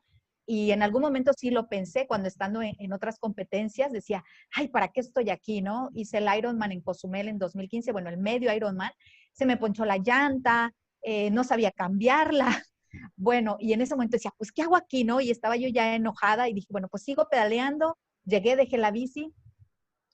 Y 0.46 0.70
en 0.70 0.82
algún 0.82 1.02
momento 1.02 1.32
sí 1.36 1.50
lo 1.50 1.68
pensé 1.68 2.06
cuando 2.06 2.28
estando 2.28 2.62
en, 2.62 2.92
otras 2.94 3.18
competencias, 3.18 3.92
decía, 3.92 4.24
ay, 4.56 4.68
¿para 4.68 4.88
qué 4.88 5.00
estoy 5.00 5.28
aquí? 5.28 5.60
¿No? 5.60 5.90
Hice 5.92 6.16
el 6.16 6.34
Ironman 6.34 6.72
en 6.72 6.80
Cozumel 6.80 7.28
en 7.28 7.38
2015, 7.38 7.92
bueno, 7.92 8.08
el 8.08 8.16
medio 8.16 8.50
Ironman, 8.54 8.92
se 9.34 9.44
me 9.44 9.58
ponchó 9.58 9.84
la 9.84 9.98
llanta, 9.98 10.72
eh, 11.02 11.30
no 11.30 11.44
sabía 11.44 11.72
cambiarla. 11.72 12.46
Bueno, 13.16 13.56
y 13.60 13.72
en 13.72 13.82
ese 13.82 13.94
momento 13.94 14.16
decía, 14.16 14.32
pues, 14.36 14.50
¿qué 14.50 14.62
hago 14.62 14.74
aquí? 14.74 15.04
¿No? 15.04 15.20
Y 15.20 15.30
estaba 15.30 15.56
yo 15.56 15.68
ya 15.68 15.94
enojada 15.94 16.48
y 16.48 16.54
dije, 16.54 16.66
bueno, 16.70 16.88
pues 16.88 17.04
sigo 17.04 17.28
pedaleando, 17.30 17.96
llegué, 18.24 18.56
dejé 18.56 18.78
la 18.78 18.90
bici. 18.90 19.32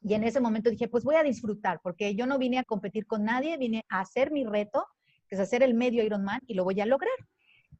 Y 0.02 0.14
en 0.14 0.24
ese 0.24 0.40
momento 0.40 0.70
dije, 0.70 0.88
pues 0.88 1.04
voy 1.04 1.16
a 1.16 1.22
disfrutar, 1.22 1.80
porque 1.82 2.14
yo 2.14 2.26
no 2.26 2.38
vine 2.38 2.58
a 2.58 2.64
competir 2.64 3.06
con 3.06 3.24
nadie, 3.24 3.56
vine 3.56 3.84
a 3.88 4.00
hacer 4.00 4.30
mi 4.30 4.44
reto, 4.44 4.86
que 5.28 5.34
es 5.34 5.40
hacer 5.40 5.62
el 5.62 5.74
medio 5.74 6.04
Ironman, 6.04 6.40
y 6.46 6.54
lo 6.54 6.64
voy 6.64 6.80
a 6.80 6.86
lograr 6.86 7.10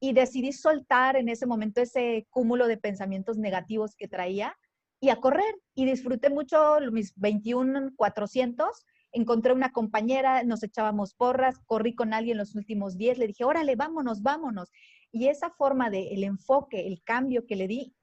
y 0.01 0.13
decidí 0.13 0.53
soltar 0.53 1.17
en 1.17 1.29
ese 1.29 1.47
momento 1.47 1.81
ese 1.81 2.27
cúmulo 2.31 2.67
de 2.67 2.77
pensamientos 2.77 3.39
negativos 3.39 3.95
que 3.97 4.09
traía 4.09 4.57
y 5.01 5.11
a 5.11 5.17
correr. 5.17 5.55
Y 5.75 5.85
disfruté 5.87 6.31
mucho 6.31 6.79
mis 6.93 7.15
21 7.17 7.93
400. 7.97 8.69
Encontré 9.13 9.53
una 9.53 9.73
compañera, 9.73 10.43
nos 10.43 10.63
echábamos 10.63 11.15
porras, 11.15 11.59
corrí 11.65 11.95
con 11.95 12.13
alguien 12.13 12.37
los 12.39 12.55
últimos 12.55 12.99
10, 12.99 13.19
le 13.19 13.29
dije, 13.29 13.45
órale, 13.45 13.77
vámonos, 13.77 14.23
vámonos. 14.23 14.71
Y 15.11 15.29
esa 15.29 15.51
forma 15.51 15.89
de 15.89 16.09
el 16.09 16.25
enfoque, 16.25 16.87
el 16.87 17.03
cambio 17.03 17.47
que 17.47 17.57
le 17.57 17.67
di, 17.67 17.95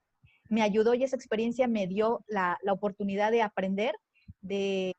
me 0.49 0.61
ayudó 0.61 0.93
y 0.93 1.03
esa 1.03 1.15
experiencia 1.15 1.67
me 1.67 1.87
dio 1.87 2.23
la, 2.27 2.57
oportunidad 2.69 3.31
de 3.31 3.41
aprender, 3.41 3.95
de 4.41 4.93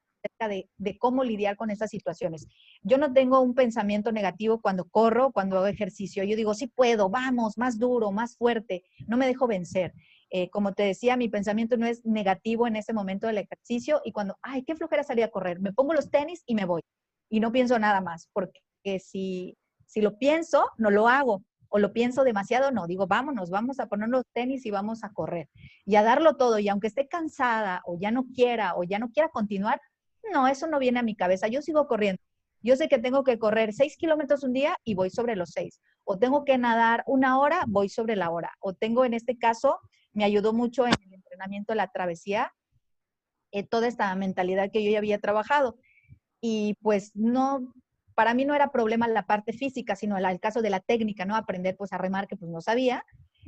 de, 0.78 0.98
cómo 0.98 1.24
lidiar 1.24 1.56
con 1.56 1.70
esas 1.70 1.90
situaciones. 1.90 2.46
Yo 2.82 2.98
no 2.98 3.12
tengo 3.12 3.40
un 3.40 3.54
pensamiento 3.54 4.12
negativo 4.12 4.60
cuando 4.60 4.84
corro, 4.86 5.32
cuando 5.32 5.56
hago 5.56 5.66
ejercicio. 5.66 6.24
Yo 6.24 6.36
digo, 6.36 6.54
sí 6.54 6.66
puedo, 6.66 7.08
vamos, 7.10 7.58
más 7.58 7.78
duro, 7.78 8.10
más 8.12 8.36
fuerte, 8.36 8.84
no 9.06 9.16
me 9.16 9.26
dejo 9.26 9.46
vencer. 9.46 9.92
Eh, 10.30 10.50
como 10.50 10.72
te 10.72 10.82
decía, 10.82 11.16
mi 11.16 11.28
pensamiento 11.28 11.76
no 11.76 11.86
es 11.86 12.04
negativo 12.04 12.66
en 12.66 12.76
ese 12.76 12.92
momento 12.92 13.26
del 13.26 13.38
ejercicio 13.38 14.00
y 14.04 14.12
cuando, 14.12 14.36
ay, 14.42 14.64
qué 14.64 14.74
flojera 14.74 15.04
salir 15.04 15.24
a 15.24 15.30
correr, 15.30 15.60
me 15.60 15.72
pongo 15.72 15.94
los 15.94 16.10
tenis 16.10 16.42
y 16.46 16.54
me 16.54 16.64
voy. 16.64 16.82
Y 17.30 17.40
no 17.40 17.52
pienso 17.52 17.78
nada 17.78 18.00
más, 18.00 18.28
porque 18.32 18.60
si, 18.98 19.56
si 19.86 20.00
lo 20.00 20.18
pienso, 20.18 20.66
no 20.76 20.90
lo 20.90 21.08
hago. 21.08 21.42
O 21.74 21.80
lo 21.80 21.92
pienso 21.92 22.22
demasiado, 22.22 22.70
no. 22.70 22.86
Digo, 22.86 23.08
vámonos, 23.08 23.50
vamos 23.50 23.80
a 23.80 23.88
poner 23.88 24.08
los 24.08 24.22
tenis 24.32 24.64
y 24.64 24.70
vamos 24.70 25.02
a 25.02 25.12
correr. 25.12 25.48
Y 25.84 25.96
a 25.96 26.04
darlo 26.04 26.36
todo. 26.36 26.60
Y 26.60 26.68
aunque 26.68 26.86
esté 26.86 27.08
cansada 27.08 27.82
o 27.84 27.98
ya 27.98 28.12
no 28.12 28.26
quiera 28.32 28.76
o 28.76 28.84
ya 28.84 29.00
no 29.00 29.10
quiera 29.10 29.28
continuar, 29.28 29.80
no, 30.32 30.46
eso 30.46 30.68
no 30.68 30.78
viene 30.78 31.00
a 31.00 31.02
mi 31.02 31.16
cabeza. 31.16 31.48
Yo 31.48 31.62
sigo 31.62 31.88
corriendo. 31.88 32.22
Yo 32.62 32.76
sé 32.76 32.86
que 32.86 33.00
tengo 33.00 33.24
que 33.24 33.40
correr 33.40 33.72
seis 33.72 33.96
kilómetros 33.96 34.44
un 34.44 34.52
día 34.52 34.76
y 34.84 34.94
voy 34.94 35.10
sobre 35.10 35.34
los 35.34 35.50
seis. 35.50 35.80
O 36.04 36.16
tengo 36.16 36.44
que 36.44 36.58
nadar 36.58 37.02
una 37.08 37.40
hora, 37.40 37.64
voy 37.66 37.88
sobre 37.88 38.14
la 38.14 38.30
hora. 38.30 38.52
O 38.60 38.74
tengo, 38.74 39.04
en 39.04 39.12
este 39.12 39.36
caso, 39.36 39.80
me 40.12 40.22
ayudó 40.22 40.52
mucho 40.52 40.86
en 40.86 40.92
el 40.92 41.12
entrenamiento 41.12 41.72
de 41.72 41.78
la 41.78 41.88
travesía, 41.88 42.52
eh, 43.50 43.64
toda 43.64 43.88
esta 43.88 44.14
mentalidad 44.14 44.70
que 44.70 44.84
yo 44.84 44.92
ya 44.92 44.98
había 44.98 45.18
trabajado. 45.18 45.76
Y 46.40 46.74
pues 46.82 47.10
no, 47.16 47.74
para 48.14 48.34
mí 48.34 48.44
no 48.44 48.54
era 48.54 48.70
problema 48.70 49.08
la 49.08 49.26
parte 49.26 49.52
física, 49.52 49.96
sino 49.96 50.16
el, 50.16 50.24
el 50.24 50.40
caso 50.40 50.62
de 50.62 50.70
la 50.70 50.80
técnica, 50.80 51.24
¿no? 51.24 51.36
Aprender 51.36 51.76
pues 51.76 51.92
a 51.92 51.98
remar 51.98 52.28
que 52.28 52.36
pues 52.36 52.50
no 52.50 52.60
sabía. 52.60 53.04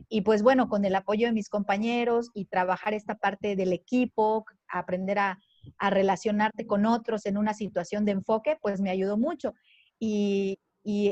Y 0.08 0.20
pues 0.22 0.42
bueno, 0.42 0.68
con 0.68 0.84
el 0.84 0.94
apoyo 0.94 1.26
de 1.26 1.32
mis 1.32 1.48
compañeros 1.48 2.30
y 2.34 2.46
trabajar 2.46 2.94
esta 2.94 3.16
parte 3.16 3.56
del 3.56 3.72
equipo, 3.72 4.44
aprender 4.68 5.18
a, 5.18 5.38
a 5.78 5.90
relacionarte 5.90 6.66
con 6.66 6.86
otros 6.86 7.26
en 7.26 7.36
una 7.36 7.54
situación 7.54 8.04
de 8.04 8.12
enfoque, 8.12 8.58
pues 8.60 8.80
me 8.80 8.90
ayudó 8.90 9.16
mucho. 9.16 9.54
Y, 9.98 10.58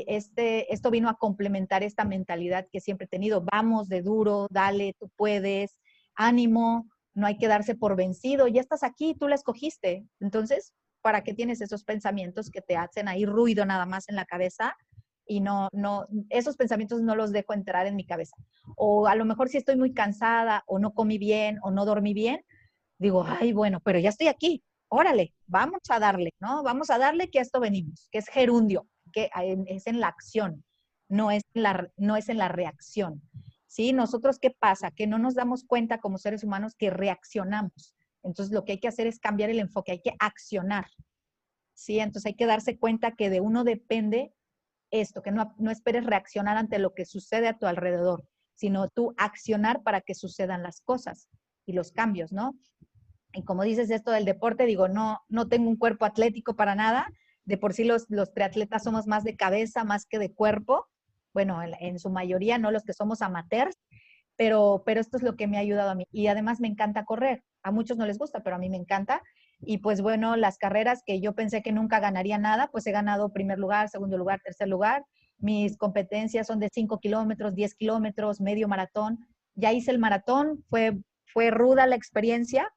este, 0.07 0.73
esto 0.73 0.89
vino 0.89 1.09
a 1.09 1.17
complementar 1.17 1.83
esta 1.83 2.05
mentalidad 2.05 2.67
que 2.71 2.79
siempre 2.79 3.05
he 3.05 3.09
tenido. 3.09 3.41
Vamos 3.41 3.89
de 3.89 4.01
duro, 4.01 4.47
dale, 4.49 4.93
tú 4.97 5.09
puedes, 5.17 5.77
ánimo, 6.15 6.87
no 7.13 7.27
hay 7.27 7.37
que 7.37 7.49
darse 7.49 7.75
por 7.75 7.97
vencido, 7.97 8.47
ya 8.47 8.61
estás 8.61 8.83
aquí, 8.83 9.15
tú 9.15 9.27
la 9.27 9.35
escogiste. 9.35 10.05
Entonces, 10.21 10.73
¿para 11.05 11.21
qué 11.21 11.35
tienes 11.35 11.61
esos 11.61 11.83
pensamientos 11.83 12.49
que 12.49 12.61
te 12.61 12.77
hacen 12.77 13.07
ahí 13.07 13.27
ruido 13.27 13.63
nada 13.63 13.85
más 13.85 14.09
en 14.09 14.15
la 14.15 14.25
cabeza? 14.25 14.75
y 15.27 15.39
no, 15.39 15.69
no, 15.71 16.07
esos 16.29 16.55
pensamientos 16.55 17.01
no 17.01 17.15
los 17.15 17.31
dejo 17.31 17.53
entrar 17.53 17.87
en 17.87 17.95
mi 17.95 18.05
cabeza. 18.05 18.35
O 18.75 19.07
a 19.07 19.15
lo 19.15 19.25
mejor 19.25 19.49
si 19.49 19.57
estoy 19.57 19.75
muy 19.75 19.93
cansada 19.93 20.63
o 20.67 20.79
no 20.79 20.93
comí 20.93 21.17
bien 21.17 21.57
o 21.63 21.71
no 21.71 21.85
dormí 21.85 22.13
bien, 22.13 22.41
digo, 22.99 23.23
ay, 23.27 23.53
bueno, 23.53 23.79
pero 23.79 23.99
ya 23.99 24.09
estoy 24.09 24.27
aquí, 24.27 24.63
órale, 24.87 25.33
vamos 25.47 25.81
a 25.89 25.99
darle, 25.99 26.31
¿no? 26.39 26.63
Vamos 26.63 26.89
a 26.89 26.97
darle 26.97 27.29
que 27.29 27.39
a 27.39 27.41
esto 27.41 27.59
venimos, 27.59 28.07
que 28.11 28.19
es 28.19 28.27
gerundio, 28.27 28.87
que 29.11 29.29
es 29.67 29.87
en 29.87 29.99
la 29.99 30.07
acción, 30.07 30.63
no 31.09 31.31
es 31.31 31.43
la, 31.53 31.89
no 31.97 32.17
es 32.17 32.29
en 32.29 32.37
la 32.37 32.47
reacción. 32.47 33.21
¿Sí? 33.67 33.93
Nosotros, 33.93 34.39
¿qué 34.39 34.51
pasa? 34.51 34.91
Que 34.91 35.05
no 35.05 35.17
nos 35.17 35.35
damos 35.35 35.65
cuenta 35.65 35.97
como 35.99 36.17
seres 36.17 36.43
humanos 36.43 36.75
que 36.77 36.89
reaccionamos. 36.89 37.95
Entonces, 38.25 38.53
lo 38.53 38.65
que 38.65 38.73
hay 38.73 38.79
que 38.79 38.87
hacer 38.87 39.07
es 39.07 39.19
cambiar 39.19 39.49
el 39.49 39.59
enfoque, 39.59 39.93
hay 39.93 40.01
que 40.01 40.15
accionar. 40.19 40.87
¿Sí? 41.73 41.99
Entonces, 41.99 42.27
hay 42.27 42.35
que 42.35 42.45
darse 42.45 42.77
cuenta 42.77 43.15
que 43.15 43.29
de 43.29 43.39
uno 43.39 43.63
depende 43.63 44.33
esto, 44.91 45.21
que 45.21 45.31
no, 45.31 45.53
no 45.57 45.71
esperes 45.71 46.05
reaccionar 46.05 46.57
ante 46.57 46.79
lo 46.79 46.93
que 46.93 47.05
sucede 47.05 47.47
a 47.47 47.57
tu 47.57 47.65
alrededor, 47.65 48.23
sino 48.55 48.89
tú 48.89 49.13
accionar 49.17 49.83
para 49.83 50.01
que 50.01 50.15
sucedan 50.15 50.63
las 50.63 50.81
cosas 50.81 51.29
y 51.65 51.73
los 51.73 51.91
cambios, 51.91 52.31
¿no? 52.31 52.53
Y 53.35 53.43
como 53.43 53.63
dices 53.63 53.89
esto 53.91 54.11
del 54.11 54.25
deporte, 54.25 54.65
digo, 54.65 54.87
no, 54.87 55.19
no 55.27 55.47
tengo 55.47 55.69
un 55.69 55.75
cuerpo 55.75 56.05
atlético 56.05 56.55
para 56.55 56.73
nada. 56.73 57.07
De 57.43 57.57
por 57.57 57.73
sí 57.73 57.83
los, 57.83 58.05
los 58.09 58.33
triatletas 58.33 58.83
somos 58.83 59.07
más 59.07 59.23
de 59.23 59.35
cabeza, 59.35 59.83
más 59.83 60.05
que 60.05 60.19
de 60.19 60.33
cuerpo. 60.33 60.87
Bueno, 61.33 61.59
en, 61.61 61.99
su 61.99 62.09
mayoría, 62.09 62.57
no 62.57 62.71
los 62.71 62.83
que 62.83 62.93
somos 62.93 63.21
amateurs, 63.21 63.77
pero, 64.37 64.83
pero 64.85 65.01
esto 65.01 65.17
es 65.17 65.23
lo 65.23 65.35
que 65.35 65.47
me 65.47 65.57
ha 65.57 65.59
ayudado 65.59 65.89
a 65.89 65.95
mí. 65.95 66.07
Y 66.11 66.27
además 66.27 66.61
me 66.61 66.69
encanta 66.69 67.03
correr. 67.03 67.43
A 67.65 67.71
muchos 67.71 67.97
no 67.97 68.05
les 68.05 68.19
gusta, 68.19 68.43
pero 68.43 68.57
a 68.57 68.59
mí 68.59 68.69
me 68.69 68.77
encanta. 68.77 69.23
Y 69.59 69.79
pues 69.79 69.99
bueno, 69.99 70.35
las 70.35 70.59
carreras 70.59 71.01
que 71.03 71.19
yo 71.19 71.33
pensé 71.33 71.63
que 71.63 71.71
nunca 71.71 71.99
ganaría 71.99 72.37
nada, 72.37 72.69
pues 72.71 72.85
he 72.85 72.91
ganado 72.91 73.33
primer 73.33 73.57
lugar, 73.57 73.89
segundo 73.89 74.19
lugar, 74.19 74.39
tercer 74.43 74.67
lugar. 74.67 75.03
Mis 75.39 75.75
competencias 75.75 76.45
son 76.45 76.59
de 76.59 76.69
5 76.71 76.99
kilómetros, 76.99 77.55
10 77.55 77.73
kilómetros, 77.73 78.39
medio 78.39 78.67
maratón. 78.67 79.17
Ya 79.55 79.73
hice 79.73 79.89
el 79.89 79.97
maratón, 79.97 80.63
fue, 80.69 80.99
fue 81.25 81.49
ruda 81.49 81.87
la 81.87 81.95
experiencia, 81.95 82.71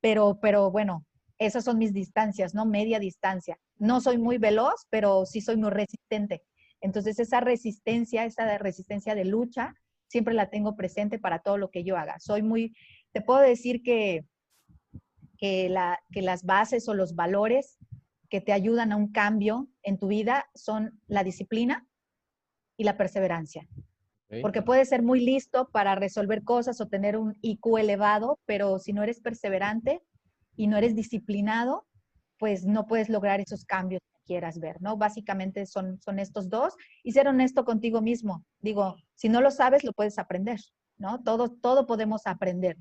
pero, 0.00 0.40
pero 0.42 0.72
bueno, 0.72 1.06
esas 1.38 1.62
son 1.62 1.78
mis 1.78 1.92
distancias, 1.92 2.54
¿no? 2.54 2.66
Media 2.66 2.98
distancia. 2.98 3.56
No 3.78 4.00
soy 4.00 4.18
muy 4.18 4.38
veloz, 4.38 4.86
pero 4.90 5.26
sí 5.26 5.40
soy 5.40 5.58
muy 5.58 5.70
resistente. 5.70 6.42
Entonces, 6.80 7.20
esa 7.20 7.38
resistencia, 7.38 8.24
esa 8.24 8.58
resistencia 8.58 9.14
de 9.14 9.26
lucha, 9.26 9.74
siempre 10.08 10.34
la 10.34 10.50
tengo 10.50 10.76
presente 10.76 11.18
para 11.18 11.40
todo 11.40 11.58
lo 11.58 11.70
que 11.70 11.84
yo 11.84 11.96
haga. 11.96 12.18
Soy 12.18 12.42
muy, 12.42 12.74
te 13.16 13.22
puedo 13.22 13.40
decir 13.40 13.82
que, 13.82 14.26
que, 15.38 15.70
la, 15.70 15.98
que 16.12 16.20
las 16.20 16.44
bases 16.44 16.86
o 16.86 16.92
los 16.92 17.14
valores 17.14 17.78
que 18.28 18.42
te 18.42 18.52
ayudan 18.52 18.92
a 18.92 18.96
un 18.96 19.10
cambio 19.10 19.68
en 19.82 19.96
tu 19.96 20.08
vida 20.08 20.50
son 20.54 21.00
la 21.06 21.24
disciplina 21.24 21.88
y 22.76 22.84
la 22.84 22.98
perseverancia. 22.98 23.66
Porque 24.42 24.60
puedes 24.60 24.90
ser 24.90 25.02
muy 25.02 25.24
listo 25.24 25.70
para 25.70 25.94
resolver 25.94 26.44
cosas 26.44 26.78
o 26.82 26.88
tener 26.88 27.16
un 27.16 27.38
IQ 27.40 27.78
elevado, 27.78 28.38
pero 28.44 28.78
si 28.78 28.92
no 28.92 29.02
eres 29.02 29.22
perseverante 29.22 30.02
y 30.54 30.66
no 30.66 30.76
eres 30.76 30.94
disciplinado, 30.94 31.86
pues 32.38 32.66
no 32.66 32.86
puedes 32.86 33.08
lograr 33.08 33.40
esos 33.40 33.64
cambios 33.64 34.02
que 34.12 34.24
quieras 34.26 34.58
ver, 34.58 34.76
¿no? 34.82 34.98
Básicamente 34.98 35.64
son, 35.64 35.98
son 36.02 36.18
estos 36.18 36.50
dos 36.50 36.74
y 37.02 37.12
ser 37.12 37.28
honesto 37.28 37.64
contigo 37.64 38.02
mismo. 38.02 38.44
Digo, 38.58 38.94
si 39.14 39.30
no 39.30 39.40
lo 39.40 39.50
sabes, 39.50 39.84
lo 39.84 39.94
puedes 39.94 40.18
aprender, 40.18 40.60
¿no? 40.98 41.22
Todo, 41.22 41.48
todo 41.48 41.86
podemos 41.86 42.26
aprender. 42.26 42.76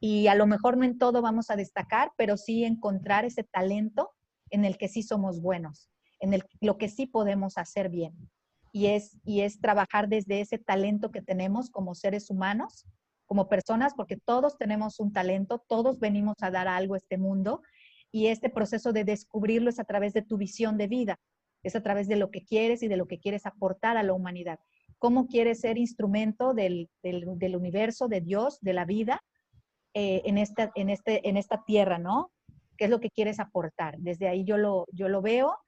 Y 0.00 0.28
a 0.28 0.34
lo 0.34 0.46
mejor 0.46 0.76
no 0.76 0.84
en 0.84 0.98
todo 0.98 1.22
vamos 1.22 1.50
a 1.50 1.56
destacar, 1.56 2.12
pero 2.16 2.36
sí 2.36 2.64
encontrar 2.64 3.24
ese 3.24 3.44
talento 3.44 4.10
en 4.50 4.64
el 4.64 4.78
que 4.78 4.88
sí 4.88 5.02
somos 5.02 5.40
buenos, 5.40 5.90
en 6.18 6.34
el, 6.34 6.42
lo 6.60 6.78
que 6.78 6.88
sí 6.88 7.06
podemos 7.06 7.58
hacer 7.58 7.90
bien 7.90 8.30
y 8.72 8.86
es, 8.86 9.18
y 9.24 9.40
es 9.40 9.60
trabajar 9.60 10.08
desde 10.08 10.40
ese 10.40 10.58
talento 10.58 11.10
que 11.10 11.22
tenemos 11.22 11.70
como 11.70 11.94
seres 11.94 12.30
humanos, 12.30 12.86
como 13.26 13.48
personas, 13.48 13.94
porque 13.94 14.16
todos 14.16 14.58
tenemos 14.58 15.00
un 15.00 15.12
talento, 15.12 15.64
todos 15.68 15.98
venimos 15.98 16.36
a 16.40 16.50
dar 16.50 16.68
algo 16.68 16.94
a 16.94 16.98
este 16.98 17.18
mundo 17.18 17.62
y 18.12 18.26
este 18.26 18.50
proceso 18.50 18.92
de 18.92 19.04
descubrirlo 19.04 19.70
es 19.70 19.78
a 19.78 19.84
través 19.84 20.12
de 20.12 20.22
tu 20.22 20.36
visión 20.36 20.76
de 20.78 20.88
vida, 20.88 21.20
es 21.62 21.76
a 21.76 21.82
través 21.82 22.08
de 22.08 22.16
lo 22.16 22.30
que 22.30 22.44
quieres 22.44 22.82
y 22.82 22.88
de 22.88 22.96
lo 22.96 23.06
que 23.06 23.20
quieres 23.20 23.46
aportar 23.46 23.96
a 23.96 24.02
la 24.02 24.14
humanidad. 24.14 24.58
¿Cómo 24.98 25.28
quieres 25.28 25.60
ser 25.60 25.78
instrumento 25.78 26.54
del, 26.54 26.90
del, 27.02 27.56
universo, 27.56 28.08
de 28.08 28.20
Dios, 28.20 28.58
de 28.60 28.74
la 28.74 28.84
vida 28.84 29.22
eh, 29.94 30.22
en, 30.24 30.38
esta, 30.38 30.70
en, 30.74 30.90
este, 30.90 31.28
en 31.28 31.36
esta 31.36 31.64
tierra, 31.64 31.98
¿no? 31.98 32.30
¿Qué 32.76 32.84
es 32.84 32.90
lo 32.90 33.00
que 33.00 33.10
quieres 33.10 33.40
aportar? 33.40 33.96
Desde 33.98 34.28
ahí 34.28 34.44
yo 34.44 34.56
lo, 34.56 34.86
yo 34.92 35.08
lo 35.08 35.20
veo 35.20 35.58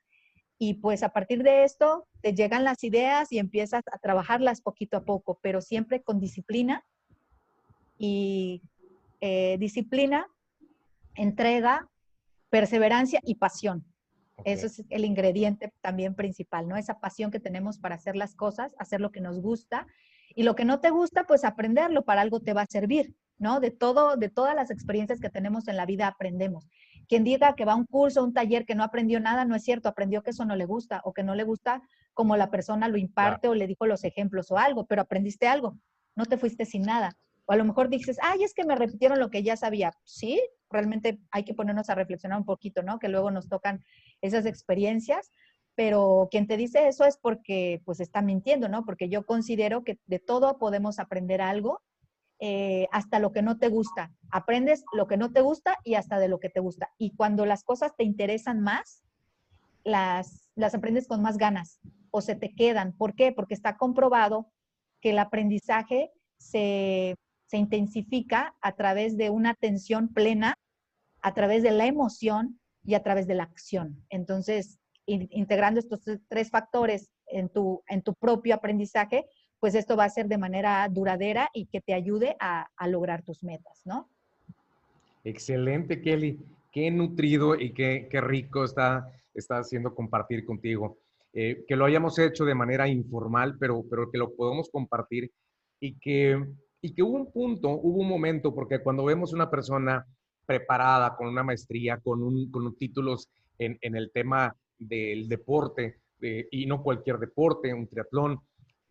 y 0.59 0.75
pues 0.75 1.03
a 1.03 1.09
partir 1.09 1.43
de 1.43 1.65
esto 1.65 2.07
te 2.21 2.35
llegan 2.35 2.63
las 2.63 2.85
ideas 2.85 3.33
y 3.33 3.39
empiezas 3.39 3.83
a 3.93 3.99
trabajarlas 3.99 4.61
poquito 4.61 4.97
a 4.97 5.05
poco, 5.05 5.41
pero 5.43 5.61
siempre 5.61 6.03
con 6.03 6.21
disciplina 6.21 6.85
y 7.99 8.63
eh, 9.21 9.57
disciplina, 9.59 10.29
entrega, 11.17 11.89
perseverancia 12.49 13.21
y 13.25 13.35
pasión. 13.35 13.85
Eso 14.45 14.67
es 14.67 14.85
el 14.89 15.05
ingrediente 15.05 15.73
también 15.81 16.15
principal, 16.15 16.69
¿no? 16.69 16.77
Esa 16.77 17.01
pasión 17.01 17.31
que 17.31 17.41
tenemos 17.41 17.79
para 17.79 17.97
hacer 17.97 18.15
las 18.15 18.35
cosas, 18.35 18.75
hacer 18.79 19.01
lo 19.01 19.11
que 19.11 19.21
nos 19.21 19.41
gusta 19.41 19.87
y 20.35 20.45
lo 20.45 20.55
que 20.55 20.65
no 20.65 20.81
te 20.81 20.91
gusta, 20.91 21.25
pues 21.25 21.45
aprenderlo, 21.45 22.05
para 22.05 22.21
algo 22.21 22.41
te 22.41 22.55
va 22.55 22.63
a 22.63 22.67
servir, 22.67 23.15
¿no? 23.39 23.61
De 23.61 23.71
todo, 23.71 24.17
de 24.17 24.29
todas 24.29 24.55
las 24.55 24.71
experiencias 24.71 25.21
que 25.21 25.31
tenemos 25.31 25.69
en 25.69 25.77
la 25.77 25.87
vida 25.87 26.07
aprendemos. 26.07 26.69
Quien 27.09 27.25
diga 27.25 27.55
que 27.55 27.65
va 27.65 27.73
a 27.73 27.77
un 27.77 27.87
curso, 27.87 28.23
un 28.23 28.33
taller 28.33 28.65
que 28.65 28.75
no 28.75 28.85
aprendió 28.85 29.21
nada, 29.21 29.45
no 29.45 29.55
es 29.55 29.65
cierto, 29.65 29.89
aprendió 29.89 30.23
que 30.23 30.31
eso 30.31 30.45
no 30.45 30.57
le 30.57 30.65
gusta 30.65 31.01
o 31.05 31.13
que 31.13 31.23
no 31.23 31.35
le 31.35 31.45
gusta 31.45 31.83
como 32.15 32.37
la 32.37 32.51
persona 32.51 32.89
lo 32.89 32.97
imparte 32.97 33.49
o 33.49 33.55
le 33.55 33.67
dijo 33.67 33.87
los 33.87 34.05
ejemplos 34.05 34.51
o 34.51 34.59
algo, 34.59 34.87
pero 34.87 35.03
aprendiste 35.03 35.47
algo, 35.47 35.79
no 36.15 36.27
te 36.27 36.37
fuiste 36.37 36.65
sin 36.65 36.83
nada. 36.83 37.17
O 37.47 37.53
a 37.53 37.57
lo 37.57 37.65
mejor 37.65 37.89
dices, 37.89 38.19
ay, 38.23 38.45
es 38.45 38.55
que 38.55 38.65
me 38.65 38.77
repitieron 38.77 39.19
lo 39.19 39.31
que 39.31 39.43
ya 39.43 39.57
sabía. 39.57 39.93
Sí, 40.05 40.41
realmente 40.71 41.19
hay 41.31 41.45
que 41.45 41.55
ponernos 41.55 41.91
a 41.91 41.95
reflexionar 41.95 42.39
un 42.39 42.45
poquito, 42.45 42.83
¿no? 42.83 42.99
Que 42.99 43.09
luego 43.09 43.31
nos 43.31 43.49
tocan 43.49 43.83
esas 44.21 44.47
experiencias, 44.47 45.31
pero 45.75 46.29
quien 46.31 46.47
te 46.47 46.57
dice 46.57 46.87
eso 46.87 47.05
es 47.05 47.17
porque 47.17 47.81
pues 47.85 48.01
está 48.01 48.23
mintiendo, 48.23 48.69
¿no? 48.69 48.85
Porque 48.85 49.09
yo 49.09 49.25
considero 49.25 49.85
que 49.85 49.99
de 50.07 50.19
todo 50.19 50.59
podemos 50.59 50.99
aprender 50.99 51.41
algo 51.41 51.83
eh, 52.45 52.89
hasta 52.91 53.21
lo 53.21 53.31
que 53.31 53.41
no 53.41 53.57
te 53.57 53.69
gusta. 53.69 54.13
Aprendes 54.33 54.83
lo 54.93 55.07
que 55.07 55.17
no 55.17 55.31
te 55.31 55.43
gusta 55.43 55.79
y 55.85 55.95
hasta 55.95 56.19
de 56.19 56.27
lo 56.27 56.41
que 56.41 56.49
te 56.49 56.59
gusta. 56.59 56.89
Y 56.99 57.15
cuando 57.15 57.47
las 57.47 57.63
cosas 57.63 57.95
te 57.97 58.03
interesan 58.03 58.61
más, 58.61 59.05
las, 59.85 60.51
las 60.57 60.75
aprendes 60.75 61.07
con 61.07 61.23
más 61.23 61.39
ganas 61.39 61.79
o 62.11 62.21
se 62.21 62.35
te 62.35 62.53
quedan. 62.53 62.95
¿Por 62.95 63.15
qué? 63.15 63.31
Porque 63.31 63.55
está 63.55 63.77
comprobado 63.77 64.51
que 65.01 65.11
el 65.11 65.21
aprendizaje 65.21 66.11
se, 66.37 67.15
se 67.47 67.59
intensifica 67.59 68.57
a 68.61 68.73
través 68.73 69.17
de 69.17 69.31
una 69.31 69.51
atención 69.51 70.13
plena, 70.13 70.57
a 71.21 71.35
través 71.35 71.63
de 71.63 71.71
la 71.71 71.87
emoción 71.87 72.59
y 72.83 72.95
a 72.95 73.05
través 73.05 73.29
de 73.29 73.37
la 73.37 73.45
acción. 73.45 74.05
Entonces, 74.11 74.81
integrando 75.07 75.79
estos 75.79 76.01
tres 76.27 76.51
factores 76.51 77.09
en 77.27 77.49
tu, 77.51 77.85
en 77.87 78.03
tu 78.03 78.15
propio 78.15 78.57
aprendizaje, 78.57 79.27
pues 79.63 79.77
esto 79.77 79.97
va 79.97 80.07
a 80.07 80.11
ser 80.11 80.27
de 80.27 80.39
manera 80.39 80.89
duradera 80.89 81.49
y 81.55 81.67
que 81.67 81.81
te 81.81 81.95
ayude 81.95 82.35
a, 82.41 82.69
lograr 82.89 83.23
tus 83.23 83.45
metas, 83.45 83.81
¿no? 83.85 84.09
Excelente, 85.23 86.03
Kelly. 86.03 86.41
Qué 86.73 86.91
nutrido 86.91 87.55
y 87.55 87.73
qué, 87.73 88.09
rico 88.11 88.65
está, 88.65 89.13
está 89.33 89.59
haciendo 89.59 89.95
compartir 89.95 90.45
contigo. 90.45 90.99
Eh, 91.33 91.65
que 91.69 91.77
lo 91.77 91.85
hayamos 91.85 92.19
hecho 92.19 92.45
de 92.45 92.57
manera 92.57 92.89
informal, 92.89 93.57
pero, 93.57 93.85
pero 93.89 94.11
que 94.11 94.19
lo 94.19 94.35
podemos 94.35 94.69
compartir 94.69 95.31
y 95.79 95.95
que, 95.95 96.45
y 96.81 96.93
que 96.93 97.03
hubo 97.05 97.19
un 97.19 97.31
punto, 97.31 97.69
hubo 97.69 98.01
un 98.01 98.09
momento, 98.09 98.53
porque 98.53 98.81
cuando 98.81 99.05
vemos 99.05 99.33
una 99.33 99.49
persona 99.49 100.05
preparada, 100.45 101.15
con 101.15 101.29
una 101.29 101.45
maestría, 101.45 101.99
con, 101.99 102.21
un, 102.25 102.51
con 102.51 102.75
títulos 102.75 103.29
en, 103.61 103.79
en, 103.81 103.95
el 103.95 104.11
tema 104.11 104.57
del 104.77 105.29
deporte, 105.29 106.01
y 106.51 106.67
no 106.67 106.83
cualquier 106.83 107.19
deporte, 107.19 107.73
un 107.73 107.87
triatlón, 107.87 108.41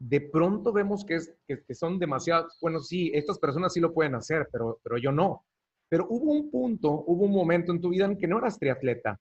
de 0.04 0.20
pronto 0.20 0.74
vemos 0.74 1.06
que, 1.06 1.16
es, 1.16 1.32
que, 1.48 1.76
son 1.76 2.00
demasiado, 2.00 2.48
bueno, 2.60 2.80
sí, 2.80 3.12
estas 3.14 3.38
personas 3.38 3.72
sí 3.72 3.80
lo 3.80 3.94
pueden 3.94 4.16
hacer, 4.16 4.48
pero, 4.52 4.80
pero 4.84 4.98
yo 4.98 5.12
no. 5.12 5.46
Pero 5.90 6.08
hubo 6.10 6.32
un 6.32 6.50
punto, 6.50 7.04
hubo 7.06 7.26
un 7.26 7.32
momento 7.32 7.72
en 7.72 7.80
tu 7.80 7.90
vida 7.90 8.06
en 8.06 8.18
que 8.18 8.28
no 8.28 8.40
eras 8.40 8.58
triatleta, 8.58 9.20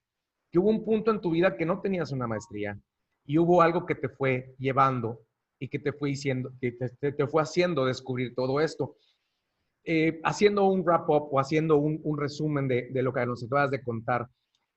que 0.49 0.57
hubo 0.57 0.69
un 0.69 0.83
punto 0.83 1.11
en 1.11 1.21
tu 1.21 1.29
vida 1.29 1.55
que 1.55 1.67
no 1.67 1.81
tenías 1.81 2.11
una 2.11 2.25
maestría 2.25 2.79
y 3.27 3.37
hubo 3.37 3.61
algo 3.61 3.85
que 3.85 3.93
te 3.93 4.09
fue 4.09 4.55
llevando 4.57 5.21
y 5.59 5.67
que 5.67 5.77
te 5.77 5.93
fue 5.93 6.09
diciendo, 6.09 6.51
que 6.59 6.71
te, 6.71 7.27
fue 7.27 7.43
haciendo 7.43 7.85
descubrir 7.85 8.33
todo 8.33 8.59
esto. 8.59 8.95
Eh, 9.83 10.19
haciendo 10.23 10.65
un 10.65 10.83
wrap-up 10.83 11.29
o 11.31 11.39
haciendo 11.39 11.77
un, 11.77 11.99
un 12.03 12.17
resumen 12.17 12.67
de, 12.67 12.89
de, 12.91 13.03
lo 13.03 13.13
que 13.13 13.25
nos 13.25 13.43
acabas 13.43 13.69
de 13.69 13.83
contar, 13.83 14.27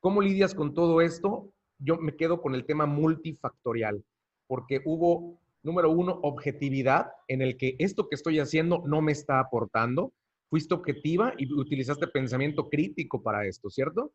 ¿cómo 0.01 0.21
lidias 0.21 0.55
con 0.55 0.75
todo 0.75 1.01
esto? 1.01 1.51
Yo 1.79 1.97
me 1.97 2.15
quedo 2.15 2.43
con 2.43 2.55
el 2.55 2.67
tema 2.67 2.85
multifactorial, 2.85 4.05
porque 4.47 4.83
hubo 4.85 5.39
número 5.65 5.91
uno, 5.91 6.21
objetividad, 6.23 7.09
en 7.27 7.43
el 7.43 7.57
que 7.57 7.75
esto 7.79 8.09
que 8.09 8.15
estoy 8.15 8.39
haciendo 8.39 8.85
no 8.87 9.01
me 9.03 9.13
está 9.13 9.41
aportando. 9.41 10.13
Fuiste 10.51 10.75
objetiva 10.75 11.33
y 11.37 11.53
utilizaste 11.53 12.07
pensamiento 12.07 12.69
crítico 12.69 13.23
para 13.23 13.47
esto, 13.47 13.71
¿cierto? 13.71 14.13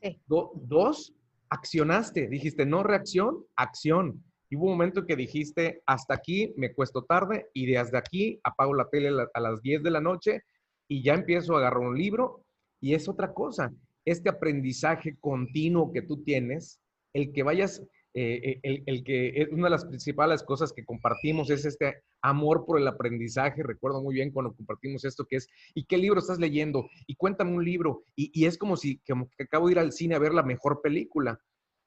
Sí. 0.00 0.20
dos, 0.26 1.14
accionaste. 1.48 2.28
Dijiste, 2.28 2.66
no 2.66 2.82
reacción, 2.82 3.44
acción. 3.56 4.22
Y 4.50 4.56
hubo 4.56 4.66
un 4.66 4.72
momento 4.72 5.06
que 5.06 5.16
dijiste, 5.16 5.82
hasta 5.86 6.14
aquí 6.14 6.52
me 6.56 6.74
cuesto 6.74 7.02
tarde 7.02 7.48
y 7.54 7.66
desde 7.66 7.96
aquí 7.96 8.38
apago 8.44 8.74
la 8.74 8.88
tele 8.90 9.10
a 9.32 9.40
las 9.40 9.62
10 9.62 9.82
de 9.82 9.90
la 9.90 10.00
noche 10.00 10.42
y 10.86 11.02
ya 11.02 11.14
empiezo 11.14 11.54
a 11.54 11.58
agarrar 11.58 11.80
un 11.80 11.96
libro. 11.96 12.44
Y 12.80 12.94
es 12.94 13.08
otra 13.08 13.32
cosa, 13.32 13.72
este 14.04 14.28
aprendizaje 14.28 15.16
continuo 15.18 15.92
que 15.92 16.02
tú 16.02 16.22
tienes, 16.22 16.78
el 17.14 17.32
que 17.32 17.42
vayas, 17.42 17.82
eh, 18.16 18.60
el, 18.62 19.02
que 19.02 19.42
es 19.42 19.48
una 19.50 19.64
de 19.64 19.70
las 19.70 19.84
principales 19.84 20.44
cosas 20.44 20.72
que 20.72 20.84
compartimos 20.84 21.50
es 21.50 21.64
este 21.64 22.02
amor 22.22 22.64
por 22.64 22.78
el 22.78 22.86
aprendizaje. 22.86 23.64
Recuerdo 23.64 24.02
muy 24.02 24.14
bien 24.14 24.30
cuando 24.30 24.54
compartimos 24.54 25.04
esto 25.04 25.26
que 25.26 25.36
es, 25.36 25.48
¿y 25.74 25.84
qué 25.84 25.98
libro 25.98 26.20
estás 26.20 26.38
leyendo? 26.38 26.88
Y 27.08 27.16
cuéntame 27.16 27.52
un 27.52 27.64
libro. 27.64 28.04
Y, 28.14 28.46
es 28.46 28.56
como 28.56 28.76
si 28.76 28.98
como 28.98 29.28
que 29.36 29.44
acabo 29.44 29.66
de 29.66 29.72
ir 29.72 29.78
al 29.80 29.92
cine 29.92 30.14
a 30.14 30.20
ver 30.20 30.32
la 30.32 30.44
mejor 30.44 30.80
película. 30.80 31.40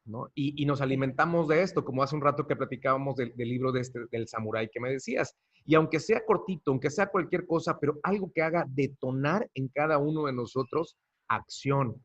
¿no? 0.04 0.30
Y, 0.36 0.66
nos 0.66 0.82
alimentamos 0.82 1.48
de 1.48 1.62
esto, 1.62 1.86
como 1.86 2.04
hace 2.04 2.16
un 2.16 2.22
rato 2.22 2.46
que 2.46 2.56
platicábamos 2.58 3.16
del, 3.16 3.34
libro 3.38 3.72
de 3.72 3.82
este, 3.82 4.02
del 4.12 4.28
samurái 4.28 4.70
que 4.70 4.82
me 4.82 4.92
decías. 4.92 5.34
Y 5.66 5.76
aunque 5.76 6.02
sea 6.02 6.26
cortito, 6.26 6.72
aunque 6.72 6.90
sea 6.90 7.08
cualquier 7.08 7.46
cosa, 7.46 7.78
pero 7.80 8.00
algo 8.04 8.32
que 8.34 8.42
haga 8.42 8.66
detonar 8.68 9.50
en 9.54 9.70
cada 9.70 9.98
uno 9.98 10.26
de 10.26 10.34
nosotros 10.34 10.98
acción. 11.30 12.02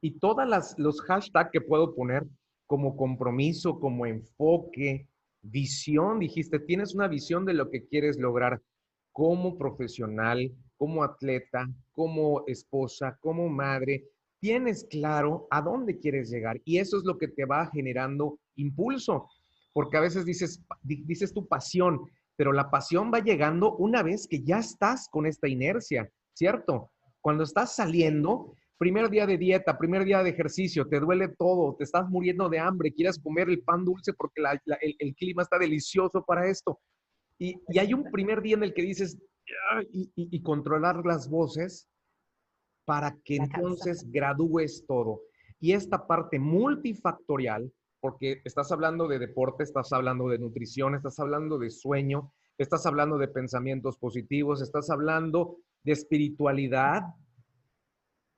Y 0.00 0.18
todas 0.18 0.74
los 0.78 1.00
hashtags 1.02 1.50
que 1.52 1.60
puedo 1.60 1.94
poner 1.94 2.26
como 2.72 2.96
compromiso, 2.96 3.78
como 3.78 4.06
enfoque, 4.06 5.06
visión, 5.42 6.20
dijiste, 6.20 6.58
tienes 6.58 6.94
una 6.94 7.06
visión 7.06 7.44
de 7.44 7.52
lo 7.52 7.68
que 7.68 7.84
quieres 7.84 8.18
lograr 8.18 8.62
como 9.12 9.58
profesional, 9.58 10.50
como 10.78 11.04
atleta, 11.04 11.68
como 11.92 12.44
esposa, 12.46 13.18
como 13.20 13.50
madre, 13.50 14.06
tienes 14.40 14.86
claro 14.88 15.46
a 15.50 15.60
dónde 15.60 15.98
quieres 15.98 16.30
llegar 16.30 16.62
y 16.64 16.78
eso 16.78 16.96
es 16.96 17.04
lo 17.04 17.18
que 17.18 17.28
te 17.28 17.44
va 17.44 17.70
generando 17.74 18.38
impulso, 18.56 19.28
porque 19.74 19.98
a 19.98 20.00
veces 20.00 20.24
dices, 20.24 20.64
dices 20.82 21.34
tu 21.34 21.46
pasión, 21.46 22.00
pero 22.36 22.54
la 22.54 22.70
pasión 22.70 23.10
va 23.12 23.18
llegando 23.18 23.76
una 23.76 24.02
vez 24.02 24.26
que 24.26 24.42
ya 24.42 24.60
estás 24.60 25.10
con 25.10 25.26
esta 25.26 25.46
inercia, 25.46 26.10
¿cierto? 26.32 26.90
Cuando 27.20 27.44
estás 27.44 27.76
saliendo, 27.76 28.54
primer 28.82 29.08
día 29.08 29.28
de 29.28 29.38
dieta, 29.38 29.78
primer 29.78 30.04
día 30.04 30.24
de 30.24 30.30
ejercicio, 30.30 30.88
te 30.88 30.98
duele 30.98 31.28
todo, 31.28 31.76
te 31.76 31.84
estás 31.84 32.08
muriendo 32.08 32.48
de 32.48 32.58
hambre, 32.58 32.92
quieres 32.92 33.16
comer 33.16 33.48
el 33.48 33.62
pan 33.62 33.84
dulce 33.84 34.12
porque 34.12 34.42
el, 34.98 35.14
clima 35.14 35.42
está 35.42 35.56
delicioso 35.56 36.24
para 36.24 36.48
esto. 36.48 36.80
Y, 37.38 37.54
hay 37.78 37.94
un 37.94 38.10
primer 38.10 38.42
día 38.42 38.56
en 38.56 38.64
el 38.64 38.74
que 38.74 38.82
dices, 38.82 39.16
y 39.92 40.42
controlar 40.42 41.06
las 41.06 41.30
voces 41.30 41.88
para 42.84 43.16
que 43.24 43.36
entonces 43.36 44.04
gradúes 44.10 44.84
todo. 44.88 45.20
Y 45.60 45.74
esta 45.74 46.04
parte 46.04 46.40
multifactorial, 46.40 47.72
porque 48.00 48.42
estás 48.44 48.72
hablando 48.72 49.06
de 49.06 49.20
deporte, 49.20 49.62
estás 49.62 49.92
hablando 49.92 50.28
de 50.28 50.40
nutrición, 50.40 50.96
estás 50.96 51.20
hablando 51.20 51.56
de 51.56 51.70
sueño, 51.70 52.32
estás 52.58 52.84
hablando 52.84 53.16
de 53.16 53.28
pensamientos 53.28 53.96
positivos, 53.96 54.60
estás 54.60 54.90
hablando 54.90 55.58
de 55.84 55.92
espiritualidad, 55.92 57.02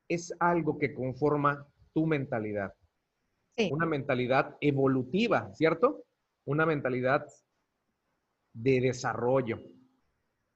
es 0.09 0.35
algo 0.39 0.79
que 0.79 0.95
conforma 0.95 1.67
tu 1.93 2.07
mentalidad. 2.07 2.75
Una 3.71 3.87
mentalidad 3.87 4.57
evolutiva, 4.61 5.53
¿cierto? 5.55 6.05
Una 6.45 6.67
mentalidad 6.67 7.25
de 8.53 8.81
desarrollo, 8.81 9.61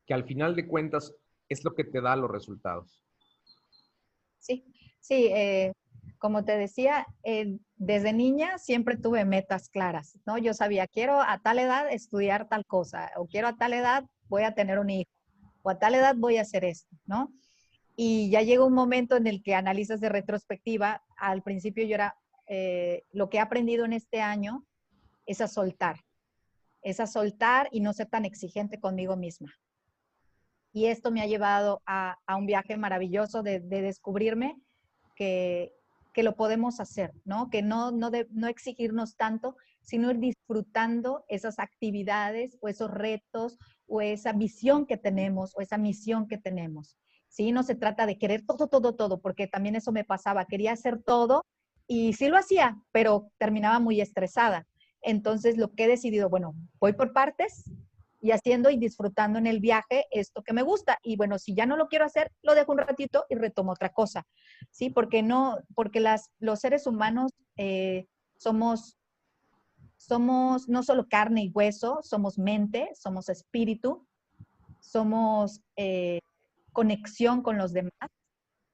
que 0.06 0.14
al 0.14 0.24
final 0.24 0.56
de 0.56 0.66
cuentas 0.66 1.14
es 1.48 1.64
lo 1.64 1.74
que 1.74 1.84
te 1.84 2.00
da 2.00 2.16
los 2.16 2.30
resultados. 2.30 3.04
Sí, 4.38 4.64
sí, 5.00 5.28
eh, 5.32 5.72
como 6.18 6.44
te 6.44 6.56
decía, 6.56 7.06
eh, 7.22 7.58
desde 7.76 8.12
niña 8.12 8.58
siempre 8.58 8.96
tuve 8.96 9.24
metas 9.24 9.68
claras, 9.68 10.18
¿no? 10.26 10.38
Yo 10.38 10.54
sabía, 10.54 10.86
quiero 10.86 11.20
a 11.20 11.38
tal 11.38 11.58
edad 11.58 11.90
estudiar 11.90 12.48
tal 12.48 12.66
cosa, 12.66 13.10
o 13.16 13.26
quiero 13.26 13.48
a 13.48 13.56
tal 13.56 13.72
edad 13.72 14.04
voy 14.28 14.42
a 14.42 14.54
tener 14.54 14.78
un 14.78 14.90
hijo, 14.90 15.10
o 15.62 15.70
a 15.70 15.78
tal 15.78 15.94
edad 15.94 16.14
voy 16.16 16.36
a 16.36 16.42
hacer 16.42 16.64
esto, 16.64 16.96
¿no? 17.06 17.32
Y 18.00 18.30
ya 18.30 18.42
llega 18.42 18.64
un 18.64 18.74
momento 18.74 19.16
en 19.16 19.26
el 19.26 19.42
que 19.42 19.56
analizas 19.56 20.00
de 20.00 20.08
retrospectiva, 20.08 21.02
al 21.16 21.42
principio 21.42 21.84
yo 21.84 21.96
era, 21.96 22.16
eh, 22.46 23.02
lo 23.10 23.28
que 23.28 23.38
he 23.38 23.40
aprendido 23.40 23.84
en 23.84 23.92
este 23.92 24.20
año 24.20 24.64
es 25.26 25.40
a 25.40 25.48
soltar, 25.48 26.04
es 26.80 27.00
a 27.00 27.08
soltar 27.08 27.68
y 27.72 27.80
no 27.80 27.92
ser 27.92 28.06
tan 28.06 28.24
exigente 28.24 28.78
conmigo 28.78 29.16
misma. 29.16 29.52
Y 30.72 30.86
esto 30.86 31.10
me 31.10 31.22
ha 31.22 31.26
llevado 31.26 31.82
a, 31.86 32.16
un 32.38 32.46
viaje 32.46 32.76
maravilloso 32.76 33.42
de, 33.42 33.58
descubrirme 33.58 34.54
que, 35.16 35.72
lo 36.14 36.36
podemos 36.36 36.78
hacer, 36.78 37.12
¿no? 37.24 37.50
Que 37.50 37.62
no, 37.62 37.90
no, 37.90 38.10
no 38.30 38.46
exigirnos 38.46 39.16
tanto, 39.16 39.56
sino 39.82 40.10
ir 40.12 40.18
disfrutando 40.18 41.24
esas 41.28 41.58
actividades 41.58 42.58
o 42.60 42.68
esos 42.68 42.92
retos 42.92 43.58
o 43.88 44.00
esa 44.00 44.32
visión 44.32 44.86
que 44.86 44.96
tenemos 44.96 45.52
o 45.56 45.62
esa 45.62 45.78
misión 45.78 46.28
que 46.28 46.38
tenemos. 46.38 46.96
¿Sí? 47.28 47.52
No 47.52 47.62
se 47.62 47.74
trata 47.74 48.06
de 48.06 48.18
querer 48.18 48.44
todo, 48.46 48.68
todo, 48.68 48.94
todo, 48.94 49.20
porque 49.20 49.46
también 49.46 49.76
eso 49.76 49.92
me 49.92 50.04
pasaba, 50.04 50.46
quería 50.46 50.72
hacer 50.72 51.02
todo 51.02 51.44
y 51.86 52.12
sí 52.14 52.28
lo 52.28 52.36
hacía, 52.36 52.76
pero 52.92 53.30
terminaba 53.38 53.78
muy 53.78 54.00
estresada. 54.00 54.66
Entonces, 55.00 55.56
lo 55.56 55.72
que 55.72 55.84
he 55.84 55.88
decidido, 55.88 56.28
bueno, 56.28 56.54
voy 56.80 56.92
por 56.92 57.12
partes, 57.12 57.64
y 58.20 58.32
haciendo 58.32 58.70
y 58.70 58.78
disfrutando 58.78 59.38
en 59.38 59.46
el 59.46 59.60
viaje 59.60 60.06
esto 60.10 60.42
que 60.42 60.52
me 60.52 60.62
gusta. 60.62 60.98
Y 61.02 61.16
bueno, 61.16 61.38
si 61.38 61.54
ya 61.54 61.66
no 61.66 61.76
lo 61.76 61.88
quiero 61.88 62.04
hacer, 62.04 62.32
lo 62.42 62.54
dejo 62.54 62.72
un 62.72 62.78
ratito 62.78 63.24
y 63.28 63.36
retomo 63.36 63.72
otra 63.72 63.92
cosa, 63.92 64.26
¿sí? 64.70 64.90
Porque 64.90 65.22
no, 65.22 65.58
porque 65.74 66.00
las, 66.00 66.30
los 66.38 66.60
seres 66.60 66.86
humanos 66.86 67.32
eh, 67.56 68.06
somos, 68.36 68.96
somos 69.96 70.68
no 70.68 70.82
solo 70.82 71.06
carne 71.08 71.44
y 71.44 71.50
hueso, 71.50 72.00
somos 72.02 72.38
mente, 72.38 72.90
somos 72.94 73.28
espíritu, 73.28 74.06
somos 74.80 75.60
eh, 75.76 76.20
conexión 76.78 77.42
con 77.42 77.58
los 77.58 77.72
demás, 77.72 78.08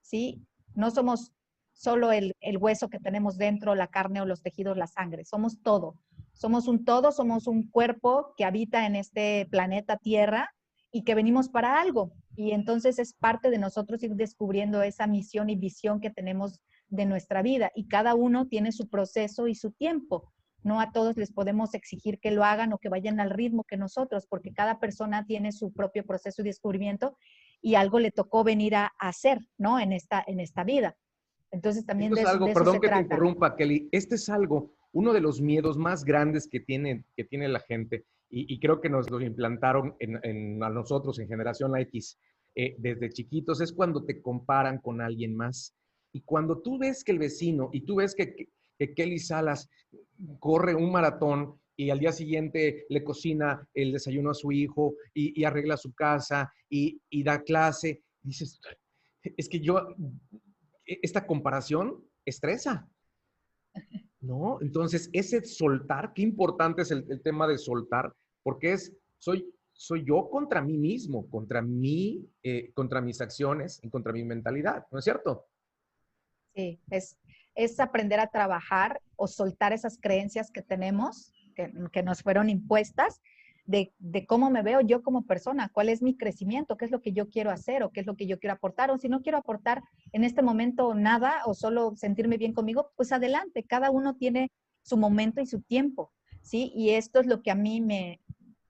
¿sí? 0.03 0.47
No 0.75 0.91
somos 0.91 1.33
solo 1.73 2.13
el, 2.13 2.37
el 2.41 2.59
hueso 2.59 2.91
que 2.91 3.01
tenemos 3.01 3.39
dentro, 3.39 3.75
la 3.75 3.87
carne 3.87 4.21
o 4.21 4.27
los 4.27 4.43
tejidos, 4.43 4.77
la 4.77 4.87
sangre, 4.87 5.25
somos 5.25 5.63
todo. 5.63 5.97
Somos 6.35 6.69
un 6.69 6.85
todo, 6.85 7.13
somos 7.13 7.47
un 7.47 7.71
cuerpo 7.71 8.35
que 8.37 8.45
habita 8.45 8.85
en 8.85 8.95
este 8.95 9.47
planeta 9.51 9.97
Tierra 9.97 10.51
y 10.93 11.05
que 11.05 11.15
venimos 11.15 11.49
para 11.49 11.81
algo. 11.81 12.13
Y 12.37 12.51
entonces 12.51 12.99
es 12.99 13.15
parte 13.15 13.49
de 13.49 13.57
nosotros 13.57 14.03
ir 14.03 14.15
descubriendo 14.17 14.83
esa 14.83 15.07
misión 15.07 15.49
y 15.49 15.57
visión 15.57 15.99
que 15.99 16.11
tenemos 16.11 16.61
de 16.89 17.07
nuestra 17.07 17.41
vida. 17.41 17.71
Y 17.75 17.89
cada 17.89 18.15
uno 18.15 18.49
tiene 18.49 18.71
su 18.71 18.91
proceso 18.91 19.49
y 19.49 19.55
su 19.55 19.71
tiempo. 19.71 20.31
No 20.63 20.79
a 20.79 20.93
todos 20.93 21.17
les 21.17 21.33
podemos 21.33 21.73
exigir 21.73 22.21
que 22.21 22.33
lo 22.33 22.45
hagan 22.45 22.75
o 22.75 22.79
que 22.79 22.91
vayan 22.91 23.19
al 23.19 23.31
ritmo 23.31 23.65
que 23.65 23.79
nosotros, 23.79 24.27
porque 24.27 24.53
cada 24.53 24.79
persona 24.79 25.25
tiene 25.25 25.53
su 25.53 25.73
propio 25.73 26.05
proceso 26.05 26.43
y 26.43 26.45
descubrimiento 26.45 27.17
y 27.65 27.77
algo 27.77 27.99
le 27.99 28.11
tocó 28.11 28.45
venir 28.45 28.75
a, 28.77 28.93
hacer, 28.99 29.39
¿no? 29.57 29.81
En 29.81 29.95
esta, 29.95 30.23
en 30.27 30.39
esta 30.39 30.65
vida. 30.65 30.99
Entonces 31.51 31.87
también 31.87 32.13
de, 32.13 32.21
algo, 32.21 32.53
perdón 32.53 32.79
que 32.79 32.91
te 32.91 33.01
interrumpa, 33.01 33.57
Kelly. 33.57 33.89
Este 33.91 34.17
es 34.17 34.29
algo 34.29 34.75
uno 34.93 35.15
de 35.15 35.23
los 35.23 35.41
miedos 35.41 35.79
más 35.79 36.05
grandes 36.05 36.47
que 36.47 36.61
tiene, 36.61 37.07
que 37.17 37.25
tiene 37.25 37.49
la 37.49 37.61
gente, 37.61 38.05
y, 38.29 38.59
creo 38.59 38.81
que 38.81 38.91
nos 38.91 39.09
lo 39.11 39.21
implantaron 39.21 39.95
en, 40.01 40.63
a 40.63 40.69
nosotros 40.69 41.21
en 41.21 41.29
Generación 41.29 41.77
X 41.79 42.19
eh, 42.57 42.75
desde 42.79 43.11
chiquitos, 43.11 43.61
es 43.61 43.73
cuando 43.73 44.05
te 44.05 44.21
comparan 44.21 44.79
con 44.79 45.01
alguien 45.01 45.37
más. 45.37 45.75
Y 46.13 46.23
cuando 46.23 46.61
tú 46.61 46.79
ves 46.79 47.05
que 47.05 47.13
el 47.13 47.21
vecino, 47.21 47.71
y 47.73 47.83
tú 47.83 47.97
ves 47.97 48.15
que, 48.15 48.49
Kelly 48.95 49.21
Salas 49.21 49.71
corre 50.41 50.75
un 50.75 50.91
maratón 50.91 51.61
y 51.77 51.91
al 51.91 51.99
día 51.99 52.13
siguiente 52.13 52.87
le 52.89 53.03
cocina 53.03 53.69
el 53.75 53.93
desayuno 53.93 54.31
a 54.31 54.35
su 54.35 54.53
hijo 54.53 54.95
y, 55.13 55.45
arregla 55.45 55.77
su 55.77 55.93
casa 55.93 56.53
y, 56.69 57.01
y, 57.11 57.23
da 57.23 57.43
clase, 57.43 58.03
dices, 58.23 58.61
es 59.23 59.49
que 59.49 59.61
yo, 59.61 59.79
e, 60.87 60.99
esta 61.03 61.27
comparación 61.27 62.05
estresa. 62.25 62.89
¿no? 64.25 64.59
Entonces, 64.61 65.11
ese 65.13 65.45
soltar, 65.45 66.13
qué 66.15 66.23
importante 66.23 66.83
es 66.83 66.91
el, 66.91 67.23
tema 67.23 67.47
de 67.47 67.59
soltar, 67.59 68.13
porque 68.43 68.73
es, 68.73 68.97
soy, 69.19 69.47
soy 69.73 70.05
yo 70.05 70.29
contra 70.31 70.63
mí 70.63 70.79
mismo, 70.79 71.29
contra 71.29 71.63
mí, 71.63 72.27
eh, 72.43 72.73
contra 72.73 73.01
mis 73.01 73.21
acciones 73.21 73.81
y 73.83 73.91
contra 73.91 74.13
mi 74.13 74.25
mentalidad, 74.25 74.87
¿no 74.91 74.99
es 74.99 75.05
cierto? 75.05 75.47
Sí, 76.55 76.81
es, 76.91 77.19
es 77.55 77.81
aprender 77.81 78.21
a 78.21 78.29
trabajar 78.29 79.01
o 79.17 79.27
soltar 79.27 79.73
esas 79.73 79.99
creencias 80.01 80.51
que 80.51 80.63
tenemos, 80.63 81.33
que, 81.55 82.03
nos 82.03 82.23
fueron 82.23 82.51
impuestas, 82.51 83.21
de, 83.67 83.93
cómo 84.27 84.51
me 84.51 84.63
veo 84.63 84.81
yo 84.81 85.03
como 85.03 85.25
persona, 85.25 85.71
cuál 85.73 85.89
es 85.89 86.03
mi 86.03 86.17
crecimiento, 86.17 86.77
qué 86.77 86.85
es 86.85 86.91
lo 86.91 87.01
que 87.01 87.13
yo 87.13 87.31
quiero 87.31 87.51
hacer 87.51 87.83
o 87.83 87.91
qué 87.91 88.01
es 88.01 88.07
lo 88.07 88.17
que 88.17 88.27
yo 88.27 88.39
quiero 88.39 88.55
aportar, 88.55 88.91
o 88.91 88.99
si 88.99 89.09
no 89.09 89.23
quiero 89.23 89.39
aportar 89.39 89.83
en 90.13 90.25
este 90.25 90.43
momento 90.43 90.95
nada 90.95 91.43
o 91.47 91.55
solo 91.55 91.95
sentirme 91.97 92.37
bien 92.37 92.53
conmigo, 92.53 92.91
pues 92.97 93.13
adelante, 93.13 93.65
cada 93.65 93.91
uno 93.91 94.17
tiene 94.17 94.51
su 94.83 94.97
momento 94.97 95.41
y 95.41 95.47
su 95.47 95.63
tiempo, 95.63 96.13
¿sí? 96.43 96.73
Y 96.75 96.91
esto 96.91 97.21
es 97.21 97.27
lo 97.27 97.41
que 97.43 97.51
a 97.51 97.55
mí 97.55 97.81
me, 97.81 98.21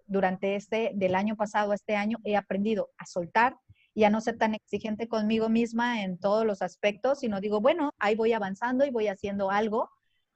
durante 0.06 0.54
este, 0.54 0.92
del 0.94 1.16
año 1.16 1.34
pasado 1.36 1.72
a 1.72 1.74
este 1.74 1.96
año, 1.96 2.18
he 2.24 2.36
aprendido 2.36 2.90
a 2.98 3.06
soltar 3.06 3.56
y 3.94 4.04
a 4.04 4.10
no 4.10 4.20
ser 4.20 4.38
tan 4.38 4.54
exigente 4.54 5.08
conmigo 5.08 5.48
misma 5.48 6.02
en 6.02 6.18
todos 6.18 6.46
los 6.46 6.62
aspectos, 6.62 7.20
sino 7.20 7.40
digo, 7.40 7.60
bueno, 7.60 7.90
ahí 7.98 8.14
voy 8.14 8.32
avanzando 8.32 8.84
y 8.84 8.90
voy 8.90 9.08
haciendo 9.08 9.50
algo 9.50 9.90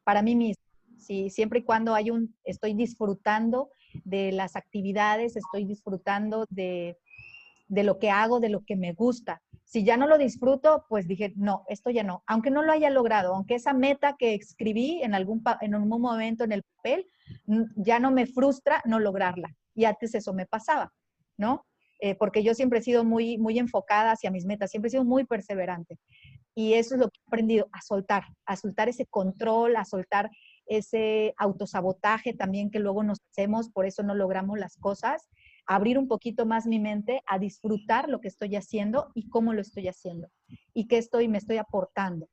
para 0.04 0.22
mí 0.22 0.36
misma 0.36 0.67
¿sí? 0.98 1.30
Siempre 1.30 1.60
y 1.60 1.64
cuando 1.64 1.94
hay 1.94 2.10
un, 2.10 2.34
estoy 2.44 2.74
disfrutando 2.74 3.70
de 4.04 4.32
las 4.32 4.56
actividades, 4.56 5.36
estoy 5.36 5.64
disfrutando 5.64 6.46
de, 6.50 6.98
de 7.68 7.82
lo 7.82 7.98
que 7.98 8.10
hago, 8.10 8.40
de 8.40 8.48
lo 8.48 8.64
que 8.64 8.76
me 8.76 8.92
gusta. 8.92 9.42
Si 9.64 9.84
ya 9.84 9.96
no 9.96 10.06
lo 10.06 10.16
disfruto, 10.16 10.86
pues 10.88 11.06
dije, 11.06 11.32
no, 11.36 11.64
esto 11.68 11.90
ya 11.90 12.02
no. 12.02 12.22
Aunque 12.26 12.50
no 12.50 12.62
lo 12.62 12.72
haya 12.72 12.90
logrado, 12.90 13.34
aunque 13.34 13.54
esa 13.54 13.74
meta 13.74 14.16
que 14.18 14.34
escribí 14.34 15.02
en 15.02 15.14
algún, 15.14 15.42
en 15.60 15.74
algún 15.74 16.00
momento 16.00 16.44
en 16.44 16.52
el 16.52 16.62
papel, 16.62 17.06
ya 17.76 17.98
no 17.98 18.10
me 18.10 18.26
frustra 18.26 18.82
no 18.86 18.98
lograrla. 18.98 19.54
Y 19.74 19.84
antes 19.84 20.14
eso 20.14 20.32
me 20.32 20.46
pasaba, 20.46 20.92
¿no? 21.36 21.66
Eh, 22.00 22.14
porque 22.14 22.42
yo 22.42 22.54
siempre 22.54 22.78
he 22.78 22.82
sido 22.82 23.04
muy, 23.04 23.38
muy 23.38 23.58
enfocada 23.58 24.12
hacia 24.12 24.30
mis 24.30 24.46
metas, 24.46 24.70
siempre 24.70 24.88
he 24.88 24.92
sido 24.92 25.04
muy 25.04 25.24
perseverante. 25.24 25.98
Y 26.54 26.74
eso 26.74 26.94
es 26.94 27.00
lo 27.00 27.08
que 27.08 27.18
he 27.18 27.28
aprendido, 27.28 27.68
a 27.72 27.82
soltar, 27.82 28.24
a 28.46 28.56
soltar 28.56 28.88
ese 28.88 29.06
control, 29.06 29.76
a 29.76 29.84
soltar 29.84 30.30
ese 30.68 31.34
autosabotaje 31.38 32.34
también 32.34 32.70
que 32.70 32.78
luego 32.78 33.02
nos 33.02 33.18
hacemos, 33.30 33.70
por 33.70 33.86
eso 33.86 34.02
no 34.02 34.14
logramos 34.14 34.58
las 34.58 34.76
cosas 34.76 35.28
abrir 35.68 35.98
un 35.98 36.08
poquito 36.08 36.46
más 36.46 36.66
mi 36.66 36.80
mente 36.80 37.22
a 37.26 37.38
disfrutar 37.38 38.08
lo 38.08 38.20
que 38.20 38.28
estoy 38.28 38.56
haciendo 38.56 39.12
y 39.14 39.28
cómo 39.28 39.52
lo 39.52 39.60
estoy 39.60 39.86
haciendo 39.86 40.28
y 40.72 40.88
qué 40.88 40.96
estoy, 40.96 41.28
me 41.28 41.38
estoy 41.38 41.58
aportando. 41.58 42.28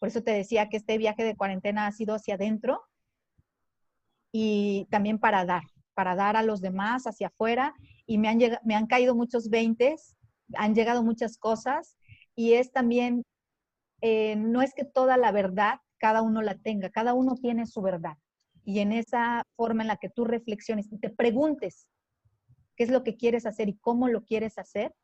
Por 0.00 0.08
eso 0.08 0.22
te 0.22 0.32
decía 0.32 0.68
que 0.68 0.76
este 0.76 0.98
viaje 0.98 1.22
de 1.22 1.36
cuarentena 1.36 1.86
ha 1.86 1.92
sido 1.92 2.16
hacia 2.16 2.34
adentro 2.34 2.82
y 4.32 4.88
también 4.90 5.20
para 5.20 5.44
dar, 5.44 5.62
para 5.94 6.16
dar 6.16 6.36
a 6.36 6.42
los 6.42 6.60
demás 6.60 7.04
hacia 7.06 7.28
afuera 7.28 7.74
y 8.06 8.18
me 8.18 8.28
han, 8.28 8.38
me 8.64 8.74
han 8.74 8.88
caído 8.88 9.14
muchos 9.14 9.50
veintes, 9.50 10.16
han 10.56 10.74
llegado 10.74 11.04
muchas 11.04 11.38
cosas 11.38 11.96
y 12.34 12.54
es 12.54 12.72
también, 12.72 13.22
eh, 14.00 14.34
no 14.34 14.62
es 14.62 14.74
que 14.74 14.84
toda 14.84 15.16
la 15.16 15.30
verdad 15.30 15.78
cada 16.00 16.22
uno 16.22 16.42
la 16.42 16.56
tenga, 16.56 16.90
cada 16.90 17.14
uno 17.14 17.36
tiene 17.36 17.66
su 17.66 17.82
verdad. 17.82 18.16
Y 18.64 18.80
en 18.80 18.92
esa 18.92 19.44
forma 19.54 19.82
en 19.82 19.88
la 19.88 19.96
que 19.96 20.08
tú 20.08 20.24
reflexiones 20.24 20.90
y 20.90 20.98
te 20.98 21.10
preguntes, 21.10 21.86
qué 22.76 22.84
es 22.84 22.90
lo 22.90 23.04
que 23.04 23.16
quieres 23.16 23.46
hacer 23.46 23.68
y 23.68 23.76
cómo 23.76 24.08
lo 24.08 24.24
quieres 24.24 24.58
hacer, 24.58 24.94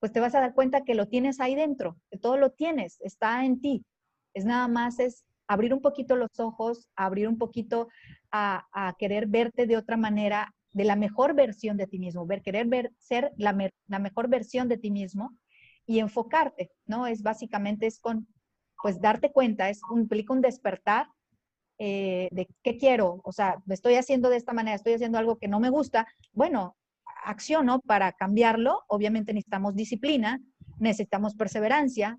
pues 0.00 0.12
te 0.12 0.20
vas 0.20 0.34
a 0.34 0.40
dar 0.40 0.54
cuenta 0.54 0.82
que 0.82 0.94
lo 0.94 1.06
tienes 1.06 1.38
ahí 1.40 1.54
dentro, 1.54 1.98
que 2.10 2.18
todo 2.18 2.38
lo 2.38 2.52
tienes, 2.52 2.98
está 3.00 3.44
en 3.44 3.60
ti. 3.60 3.84
Es 4.32 4.46
nada 4.46 4.66
más 4.66 4.98
es 4.98 5.24
abrir 5.46 5.74
un 5.74 5.82
poquito 5.82 6.16
los 6.16 6.38
ojos, 6.38 6.88
abrir 6.96 7.28
un 7.28 7.36
poquito 7.36 7.88
a, 8.32 8.94
querer 8.98 9.26
verte 9.26 9.66
de 9.66 9.76
otra 9.76 9.96
manera, 9.96 10.54
de 10.72 10.84
la 10.84 10.96
mejor 10.96 11.34
versión 11.34 11.76
de 11.76 11.86
ti 11.86 11.98
mismo, 11.98 12.24
ver, 12.24 12.40
querer 12.40 12.68
ver, 12.68 12.92
ser 12.98 13.32
la, 13.36 13.52
mejor 13.98 14.28
versión 14.28 14.68
de 14.68 14.78
ti 14.78 14.90
mismo 14.90 15.36
y 15.86 15.98
enfocarte, 15.98 16.70
¿no? 16.86 17.06
Es 17.06 17.22
básicamente, 17.22 17.86
es 17.86 17.98
con, 17.98 18.28
pues 18.82 19.00
darte 19.00 19.32
cuenta, 19.32 19.68
es 19.68 19.80
implica 19.94 20.32
un 20.32 20.40
despertar 20.40 21.08
eh, 21.78 22.28
de 22.30 22.48
qué 22.62 22.76
quiero, 22.76 23.20
o 23.24 23.32
sea, 23.32 23.62
me 23.64 23.74
estoy 23.74 23.94
haciendo 23.94 24.28
de 24.28 24.36
esta 24.36 24.52
manera, 24.52 24.76
estoy 24.76 24.92
haciendo 24.94 25.18
algo 25.18 25.38
que 25.38 25.48
no 25.48 25.60
me 25.60 25.70
gusta, 25.70 26.06
bueno, 26.32 26.76
acciono 27.24 27.80
para 27.80 28.12
cambiarlo, 28.12 28.82
obviamente 28.88 29.32
necesitamos 29.32 29.74
disciplina, 29.74 30.40
necesitamos 30.78 31.34
perseverancia, 31.34 32.18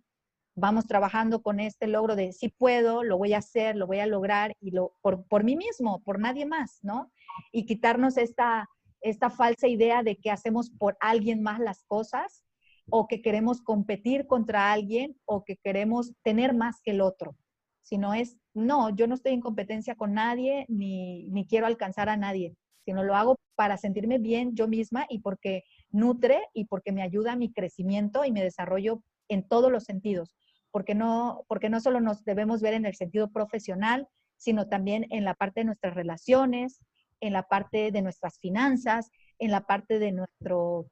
vamos 0.56 0.88
trabajando 0.88 1.41
con 1.41 1.60
este 1.60 1.88
logro 1.88 2.15
de 2.15 2.34
si 2.34 2.50
puedo, 2.50 3.04
lo 3.04 3.17
voy 3.17 3.34
a 3.34 3.39
hacer, 3.39 3.76
lo 3.76 3.88
voy 3.88 4.00
a 4.00 4.08
lograr 4.08 4.56
y 4.60 4.71
lo, 4.71 4.93
por, 5.02 5.26
por 5.28 5.43
mí 5.43 5.56
mismo, 5.56 6.02
por 6.04 6.19
nadie 6.19 6.45
más, 6.45 6.80
¿no? 6.82 7.12
Y 7.52 7.65
quitarnos 7.65 8.17
esta, 8.17 8.67
esta 9.02 9.30
falsa 9.30 9.67
idea 9.67 10.04
de 10.04 10.17
que 10.17 10.32
hacemos 10.32 10.69
por 10.69 10.97
alguien 11.00 11.41
más 11.41 11.60
las 11.60 11.84
cosas 11.84 12.43
o 12.89 13.08
que 13.08 13.22
queremos 13.22 13.62
competir 13.62 14.28
contra 14.28 14.72
alguien 14.72 15.17
o 15.26 15.44
que 15.44 15.58
queremos 15.58 16.13
tener 16.24 16.54
más 16.54 16.82
que 16.82 16.91
el 16.91 17.02
otro. 17.02 17.36
Sino 17.84 18.13
es, 18.13 18.38
no, 18.54 18.89
yo 18.96 19.08
no 19.08 19.15
estoy 19.15 19.34
en 19.34 19.41
competencia 19.41 19.96
con 19.96 20.13
nadie 20.13 20.65
ni, 20.70 21.28
ni 21.30 21.48
quiero 21.48 21.67
alcanzar 21.67 22.10
a 22.10 22.17
nadie 22.17 22.56
sino 22.84 23.04
lo 23.04 23.15
hago 23.15 23.39
para 23.56 23.78
sentirme 23.78 24.17
bien 24.17 24.56
yo 24.56 24.67
misma 24.67 25.06
y 25.10 25.20
porque 25.20 25.63
nutre 25.91 26.41
y 26.54 26.65
porque 26.65 26.91
me 26.91 27.02
ayuda 27.02 27.34
a 27.34 27.36
mi 27.36 27.54
crecimiento 27.54 28.26
y 28.26 28.32
mi 28.32 28.41
desarrollo 28.41 29.04
en 29.28 29.48
todos 29.48 29.72
los 29.72 29.84
sentidos. 29.84 30.36
Porque 30.72 30.96
no, 30.96 31.44
porque 31.48 31.70
no 31.70 31.80
solo 31.80 32.00
nos 32.00 32.24
debemos 32.24 32.62
ver 32.62 32.74
en 32.74 32.86
el 32.86 32.96
sentido 32.96 33.32
profesional, 33.32 34.08
sino 34.38 34.67
también 34.67 35.06
en 35.10 35.26
la 35.26 35.36
parte 35.36 35.62
de 35.62 35.65
nuestras 35.65 35.94
relaciones, 35.94 36.80
en 37.20 37.34
la 37.34 37.44
parte 37.44 37.91
de 37.91 38.02
nuestras 38.02 38.39
finanzas, 38.39 39.12
en 39.38 39.52
la 39.52 39.62
parte 39.62 40.00
de, 40.00 40.12
nuestro, 40.12 40.88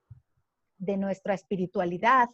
de 0.80 0.98
nuestra 0.98 1.34
espiritualidad, 1.34 2.30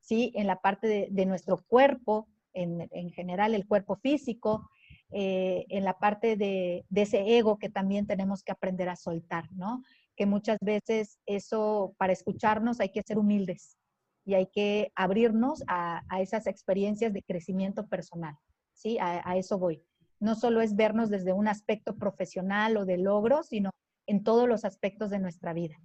¿sí? 0.00 0.32
en 0.34 0.46
la 0.46 0.60
parte 0.60 1.08
de, 1.10 1.26
nuestro 1.26 1.58
cuerpo, 1.66 2.28
en, 2.54 2.88
en, 2.90 3.10
general 3.10 3.54
el 3.54 3.66
cuerpo 3.66 3.96
físico, 3.96 4.70
eh, 5.10 5.64
en 5.70 5.84
la 5.84 5.98
parte 5.98 6.36
de, 6.36 6.84
ese 6.94 7.38
ego 7.38 7.58
que 7.58 7.70
también 7.70 8.06
tenemos 8.06 8.42
que 8.42 8.52
aprender 8.52 8.90
a 8.90 8.96
soltar, 8.96 9.50
¿no? 9.52 9.82
Que 10.16 10.26
muchas 10.26 10.58
veces 10.60 11.18
eso, 11.24 11.94
para 11.96 12.12
escucharnos 12.12 12.80
hay 12.80 12.90
que 12.90 13.02
ser 13.02 13.18
humildes 13.18 13.78
y 14.26 14.34
hay 14.34 14.46
que 14.46 14.92
abrirnos 14.94 15.64
a, 15.66 16.02
esas 16.20 16.46
experiencias 16.46 17.14
de 17.14 17.22
crecimiento 17.22 17.86
personal, 17.86 18.36
¿sí? 18.74 18.98
A, 19.00 19.36
eso 19.38 19.58
voy. 19.58 19.82
No 20.20 20.34
solo 20.34 20.60
es 20.60 20.76
vernos 20.76 21.08
desde 21.08 21.32
un 21.32 21.48
aspecto 21.48 21.96
profesional 21.96 22.76
o 22.76 22.84
de 22.84 22.98
logro, 22.98 23.42
sino 23.42 23.70
en 24.06 24.22
todos 24.24 24.46
los 24.46 24.66
aspectos 24.66 25.08
de 25.08 25.20
nuestra 25.20 25.54
vida. 25.54 25.76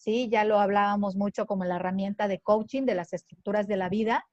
Sí, 0.00 0.30
ya 0.30 0.44
lo 0.44 0.58
hablábamos 0.58 1.14
mucho 1.14 1.44
como 1.44 1.66
la 1.66 1.76
herramienta 1.76 2.26
de 2.26 2.40
coaching 2.40 2.84
de 2.86 2.94
las 2.94 3.12
estructuras 3.12 3.66
de 3.66 3.76
la 3.76 3.90
vida 3.90 4.24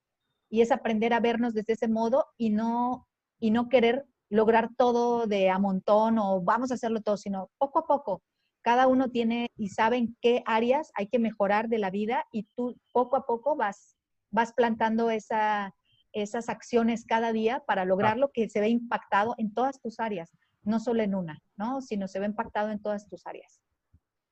y 0.48 0.62
es 0.62 0.72
aprender 0.72 1.12
a 1.12 1.20
vernos 1.20 1.52
desde 1.52 1.74
ese 1.74 1.88
modo 1.88 2.24
y 2.38 2.48
no 2.48 3.06
y 3.38 3.50
no 3.50 3.68
querer 3.68 4.06
lograr 4.30 4.70
todo 4.78 5.26
de 5.26 5.50
a 5.50 5.58
montón 5.58 6.18
o 6.18 6.40
vamos 6.40 6.70
a 6.70 6.74
hacerlo 6.74 7.02
todo, 7.02 7.18
sino 7.18 7.50
poco 7.58 7.80
a 7.80 7.86
poco. 7.86 8.22
Cada 8.62 8.86
uno 8.86 9.10
tiene 9.10 9.50
y 9.58 9.68
sabe 9.68 9.98
en 9.98 10.16
qué 10.22 10.42
áreas 10.46 10.90
hay 10.94 11.08
que 11.08 11.18
mejorar 11.18 11.68
de 11.68 11.76
la 11.76 11.90
vida 11.90 12.24
y 12.32 12.44
tú 12.56 12.74
poco 12.94 13.16
a 13.16 13.26
poco 13.26 13.54
vas, 13.54 13.94
vas 14.30 14.54
plantando 14.54 15.10
esa, 15.10 15.74
esas 16.14 16.48
acciones 16.48 17.04
cada 17.04 17.34
día 17.34 17.62
para 17.66 17.84
lograr 17.84 18.16
lo 18.16 18.30
que 18.32 18.48
se 18.48 18.60
ve 18.60 18.70
impactado 18.70 19.34
en 19.36 19.52
todas 19.52 19.82
tus 19.82 20.00
áreas, 20.00 20.32
no 20.62 20.80
solo 20.80 21.02
en 21.02 21.14
una, 21.14 21.42
¿no? 21.58 21.82
sino 21.82 22.08
se 22.08 22.20
ve 22.20 22.24
impactado 22.24 22.70
en 22.70 22.80
todas 22.80 23.06
tus 23.06 23.26
áreas. 23.26 23.60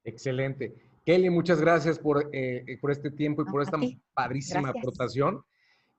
Excelente. 0.03 0.96
Kelly, 1.07 1.31
muchas 1.31 1.61
gracias 1.61 2.01
por, 2.01 2.29
eh, 2.33 2.79
por 2.81 2.91
este 2.91 3.13
tiempo 3.13 3.43
y 3.43 3.45
por 3.45 3.63
esta 3.63 3.79
padrísima 4.13 4.71
aportación 4.71 5.41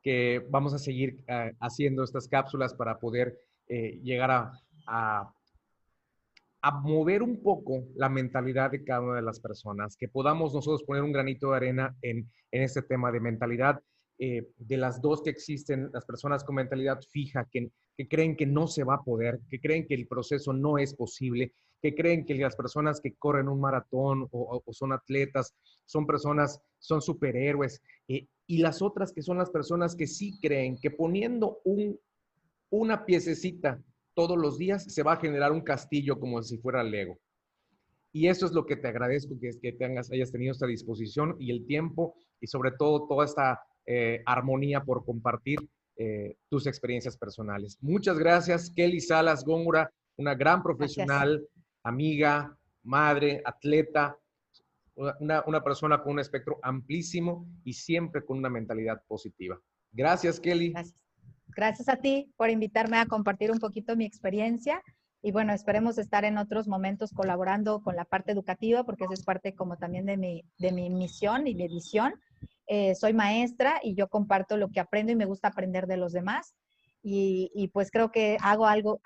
que 0.04 0.46
vamos 0.50 0.74
a 0.74 0.80
seguir 0.80 1.24
eh, 1.28 1.54
haciendo 1.62 2.04
estas 2.04 2.28
cápsulas 2.28 2.74
para 2.74 3.00
poder 3.00 3.40
eh, 3.70 4.02
llegar 4.04 4.32
a, 4.32 4.52
a, 4.86 5.34
mover 6.84 7.24
un 7.24 7.42
poco 7.42 7.86
la 7.96 8.10
mentalidad 8.10 8.72
de 8.72 8.84
cada 8.84 9.00
una 9.00 9.16
de 9.16 9.22
las 9.22 9.40
personas, 9.40 9.96
que 9.96 10.10
podamos 10.10 10.54
nosotros 10.54 10.84
poner 10.84 11.04
un 11.04 11.14
granito 11.14 11.52
de 11.52 11.56
arena 11.56 11.96
en, 12.02 12.30
en 12.52 12.64
este 12.64 12.82
tema 12.82 13.10
de 13.10 13.22
mentalidad. 13.22 13.82
Eh, 14.20 14.48
de 14.58 14.78
las 14.78 15.00
dos 15.00 15.22
que 15.22 15.30
existen, 15.30 15.92
las 15.94 16.04
personas 16.04 16.44
con 16.44 16.56
mentalidad 16.56 17.00
fija, 17.12 17.48
que, 17.52 17.70
que, 17.96 18.08
creen 18.08 18.36
que 18.36 18.48
no 18.48 18.66
se 18.66 18.84
va 18.84 18.96
a 18.96 19.04
poder, 19.04 19.40
que 19.48 19.62
creen 19.62 19.86
que 19.86 19.94
el 19.94 20.08
proceso 20.08 20.54
no 20.54 20.80
es 20.80 20.96
posible, 20.96 21.54
que 21.82 21.96
creen 21.96 22.26
que 22.26 22.36
las 22.36 22.56
personas 22.56 23.00
que 23.00 23.16
corren 23.16 23.48
un 23.48 23.62
maratón 23.62 24.28
o, 24.32 24.64
son 24.72 24.94
atletas 24.94 25.56
son 25.86 26.06
personas, 26.06 26.60
son 26.80 27.02
superhéroes, 27.02 27.82
eh, 28.08 28.28
y 28.46 28.58
las 28.60 28.82
otras 28.82 29.14
que 29.14 29.22
son 29.22 29.38
las 29.38 29.50
personas 29.50 29.96
que 29.96 30.08
sí 30.08 30.40
creen 30.42 30.78
que 30.82 30.92
poniendo 30.92 31.60
un 31.66 32.00
una 32.70 33.06
piececita 33.06 33.82
todos 34.14 34.38
los 34.38 34.58
días, 34.58 34.84
se 34.94 35.04
va 35.04 35.14
a 35.14 35.20
generar 35.20 35.52
un 35.52 35.62
castillo 35.62 36.20
como 36.20 36.42
si 36.42 36.58
fuera 36.58 36.84
Lego. 36.84 37.20
Y 38.12 38.28
eso 38.28 38.46
es 38.46 38.52
lo 38.52 38.66
que 38.66 38.76
te 38.76 38.88
agradezco, 38.88 39.40
que, 39.40 39.52
que 39.62 39.74
tengas, 39.74 40.12
hayas 40.12 40.32
tenido 40.32 40.52
esta 40.52 40.66
disposición 40.66 41.36
y 41.40 41.52
el 41.52 41.66
tiempo 41.66 42.16
y 42.42 42.48
sobre 42.48 42.72
todo 42.72 43.08
toda 43.08 43.26
esta 43.26 43.62
eh, 43.86 44.24
armonía 44.26 44.84
por 44.84 45.06
compartir 45.06 45.60
eh, 45.98 46.36
tus 46.50 46.66
experiencias 46.66 47.16
personales. 47.16 47.78
Muchas 47.82 48.18
gracias, 48.18 48.72
Kelly 48.72 49.02
Salas 49.02 49.44
Góngora, 49.44 49.92
una 50.18 50.34
gran 50.34 50.64
profesional, 50.64 51.48
amiga, 51.88 52.58
madre, 52.84 53.42
atleta, 53.46 54.18
una, 54.96 55.44
una, 55.46 55.64
persona 55.64 56.02
con 56.02 56.14
un 56.14 56.20
espectro 56.20 56.60
amplísimo 56.64 57.48
y 57.64 57.74
siempre 57.74 58.26
con 58.26 58.40
una 58.40 58.50
mentalidad 58.50 59.04
positiva. 59.08 59.60
Gracias, 59.92 60.40
Kelly. 60.40 60.72
Gracias. 60.72 60.96
Gracias 61.56 61.90
a 61.90 61.96
ti 61.98 62.32
por 62.36 62.50
invitarme 62.50 62.98
a 62.98 63.06
compartir 63.06 63.52
un 63.52 63.60
poquito 63.60 63.96
mi 63.96 64.06
experiencia 64.06 64.82
y 65.22 65.32
bueno, 65.32 65.54
esperemos 65.54 65.98
estar 65.98 66.26
en 66.26 66.38
otros 66.38 66.68
momentos 66.68 67.12
colaborando 67.12 67.82
con 67.82 67.96
la 67.96 68.06
parte 68.06 68.32
educativa 68.32 68.84
porque 68.84 69.06
eso 69.06 69.14
es 69.14 69.24
parte 69.24 69.56
como 69.56 69.78
también 69.78 70.06
de 70.06 70.18
mi, 70.18 70.44
de 70.58 70.72
mi 70.72 70.90
misión 70.90 71.48
y 71.48 71.56
mi 71.56 71.68
visión. 71.68 72.14
Eh, 72.68 72.96
soy 72.96 73.14
maestra 73.14 73.80
y 73.82 73.96
yo 73.96 74.10
comparto 74.10 74.58
lo 74.58 74.70
que 74.70 74.80
aprendo 74.80 75.12
y 75.12 75.16
me 75.16 75.26
gusta 75.26 75.48
aprender 75.48 75.88
de 75.88 75.98
los 75.98 76.12
demás 76.12 76.54
y, 77.02 77.50
y 77.56 77.70
pues 77.70 77.92
creo 77.92 78.12
que 78.12 78.38
hago 78.42 78.68
algo, 78.68 79.00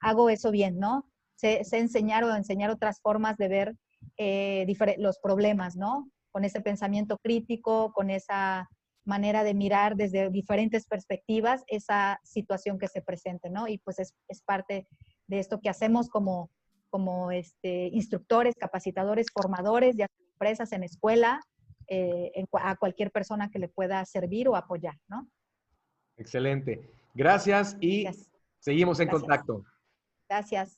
hago 0.00 0.28
eso 0.28 0.50
bien, 0.50 0.78
¿no? 0.78 1.09
sé, 1.40 1.64
sé 1.64 1.78
enseñar 1.78 2.24
o 2.24 2.34
enseñar 2.34 2.70
otras 2.70 3.00
formas 3.00 3.36
de 3.36 3.48
ver 3.48 3.76
eh, 4.16 4.66
los 4.98 5.18
problemas, 5.18 5.76
¿no? 5.76 6.10
Con 6.30 6.44
ese 6.44 6.60
pensamiento 6.60 7.18
crítico, 7.18 7.92
con 7.92 8.10
esa 8.10 8.68
manera 9.04 9.42
de 9.42 9.54
mirar 9.54 9.96
desde 9.96 10.30
diferentes 10.30 10.86
perspectivas 10.86 11.64
esa 11.66 12.20
situación 12.22 12.78
que 12.78 12.88
se 12.88 13.00
presente, 13.00 13.48
¿no? 13.50 13.66
Y 13.66 13.78
pues 13.78 13.98
es, 13.98 14.42
parte 14.44 14.86
de 15.26 15.38
esto 15.38 15.60
que 15.60 15.70
hacemos 15.70 16.08
como, 16.08 16.50
como 16.90 17.30
este, 17.30 17.88
instructores, 17.88 18.54
capacitadores, 18.56 19.28
formadores, 19.32 19.96
ya 19.96 20.06
empresas, 20.32 20.72
en 20.72 20.84
escuela, 20.84 21.40
eh, 21.88 22.46
a 22.52 22.76
cualquier 22.76 23.10
persona 23.10 23.50
que 23.50 23.58
le 23.58 23.68
pueda 23.68 24.04
servir 24.04 24.48
o 24.48 24.56
apoyar, 24.56 24.96
¿no? 25.08 25.28
Excelente. 26.16 26.90
Gracias 27.14 27.76
y 27.80 28.06
seguimos 28.58 29.00
en 29.00 29.08
contacto. 29.08 29.64
Gracias. 30.28 30.76